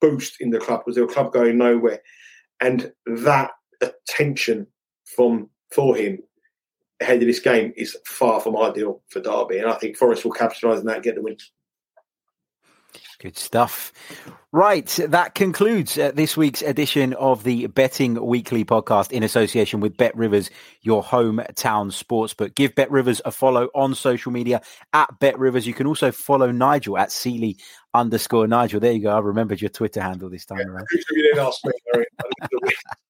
boost 0.01 0.37
in 0.39 0.49
the 0.49 0.59
club 0.59 0.81
because 0.81 0.95
they're 0.95 1.05
a 1.05 1.07
club 1.07 1.31
going 1.31 1.57
nowhere. 1.57 2.01
And 2.61 2.91
that 3.05 3.51
attention 3.81 4.65
from 5.15 5.49
for 5.71 5.95
him 5.95 6.19
ahead 7.01 7.21
of 7.21 7.27
this 7.27 7.39
game 7.39 7.73
is 7.75 7.97
far 8.05 8.39
from 8.39 8.57
ideal 8.57 9.03
for 9.09 9.19
Derby. 9.19 9.59
And 9.59 9.69
I 9.69 9.75
think 9.75 9.97
Forest 9.97 10.25
will 10.25 10.31
capitalise 10.31 10.79
on 10.79 10.85
that 10.85 10.95
and 10.95 11.03
get 11.03 11.15
the 11.15 11.21
win. 11.21 11.37
Good 13.19 13.38
stuff. 13.38 13.93
Right, 14.51 14.88
that 15.08 15.36
concludes 15.36 15.97
uh, 15.97 16.12
this 16.13 16.38
week's 16.38 16.62
edition 16.62 17.13
of 17.13 17.43
the 17.43 17.67
Betting 17.67 18.23
Weekly 18.25 18.63
podcast 18.63 19.12
in 19.12 19.23
association 19.23 19.80
with 19.80 19.97
Bet 19.97 20.15
Rivers, 20.15 20.49
your 20.82 21.04
hometown 21.04 21.91
sportsbook. 21.91 22.56
Give 22.56 22.73
Bet 22.73 22.89
Rivers 22.91 23.21
a 23.25 23.32
follow 23.32 23.69
on 23.75 23.95
social 23.95 24.32
media 24.32 24.62
at 24.93 25.19
Bet 25.19 25.38
Rivers. 25.38 25.67
You 25.67 25.73
can 25.73 25.88
also 25.88 26.12
follow 26.12 26.51
Nigel 26.51 26.97
at 26.97 27.12
Seeley 27.12 27.58
underscore 27.93 28.47
Nigel. 28.47 28.80
There 28.80 28.91
you 28.91 29.01
go. 29.01 29.15
I 29.15 29.19
remembered 29.19 29.62
your 29.62 29.69
Twitter 29.69 30.01
handle 30.01 30.30
this 30.30 30.45
time 30.45 30.60
yeah, 30.60 30.65
around. 30.67 30.88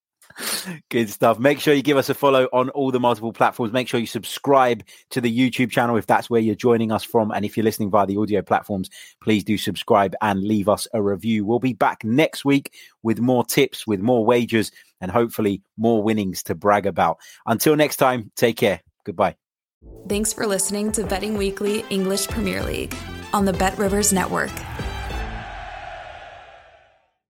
Good 0.89 1.09
stuff. 1.09 1.39
Make 1.39 1.59
sure 1.59 1.73
you 1.73 1.81
give 1.81 1.97
us 1.97 2.09
a 2.09 2.13
follow 2.13 2.47
on 2.51 2.69
all 2.69 2.91
the 2.91 2.99
multiple 2.99 3.33
platforms. 3.33 3.71
Make 3.71 3.87
sure 3.87 3.99
you 3.99 4.05
subscribe 4.05 4.83
to 5.11 5.21
the 5.21 5.35
YouTube 5.35 5.71
channel 5.71 5.95
if 5.97 6.07
that's 6.07 6.29
where 6.29 6.41
you're 6.41 6.55
joining 6.55 6.91
us 6.91 7.03
from. 7.03 7.31
And 7.31 7.45
if 7.45 7.55
you're 7.55 7.63
listening 7.63 7.89
via 7.89 8.05
the 8.05 8.17
audio 8.17 8.41
platforms, 8.41 8.89
please 9.21 9.43
do 9.43 9.57
subscribe 9.57 10.15
and 10.21 10.43
leave 10.43 10.67
us 10.69 10.87
a 10.93 11.01
review. 11.01 11.45
We'll 11.45 11.59
be 11.59 11.73
back 11.73 12.03
next 12.03 12.45
week 12.45 12.73
with 13.03 13.19
more 13.19 13.45
tips, 13.45 13.87
with 13.87 14.01
more 14.01 14.25
wagers, 14.25 14.71
and 15.01 15.11
hopefully 15.11 15.61
more 15.77 16.03
winnings 16.03 16.43
to 16.43 16.55
brag 16.55 16.85
about. 16.85 17.17
Until 17.45 17.75
next 17.75 17.97
time, 17.97 18.31
take 18.35 18.57
care. 18.57 18.81
Goodbye. 19.05 19.35
Thanks 20.09 20.33
for 20.33 20.47
listening 20.47 20.91
to 20.93 21.05
Betting 21.05 21.37
Weekly 21.37 21.85
English 21.89 22.27
Premier 22.27 22.63
League 22.63 22.95
on 23.33 23.45
the 23.45 23.53
Bet 23.53 23.77
Rivers 23.77 24.11
Network. 24.11 24.51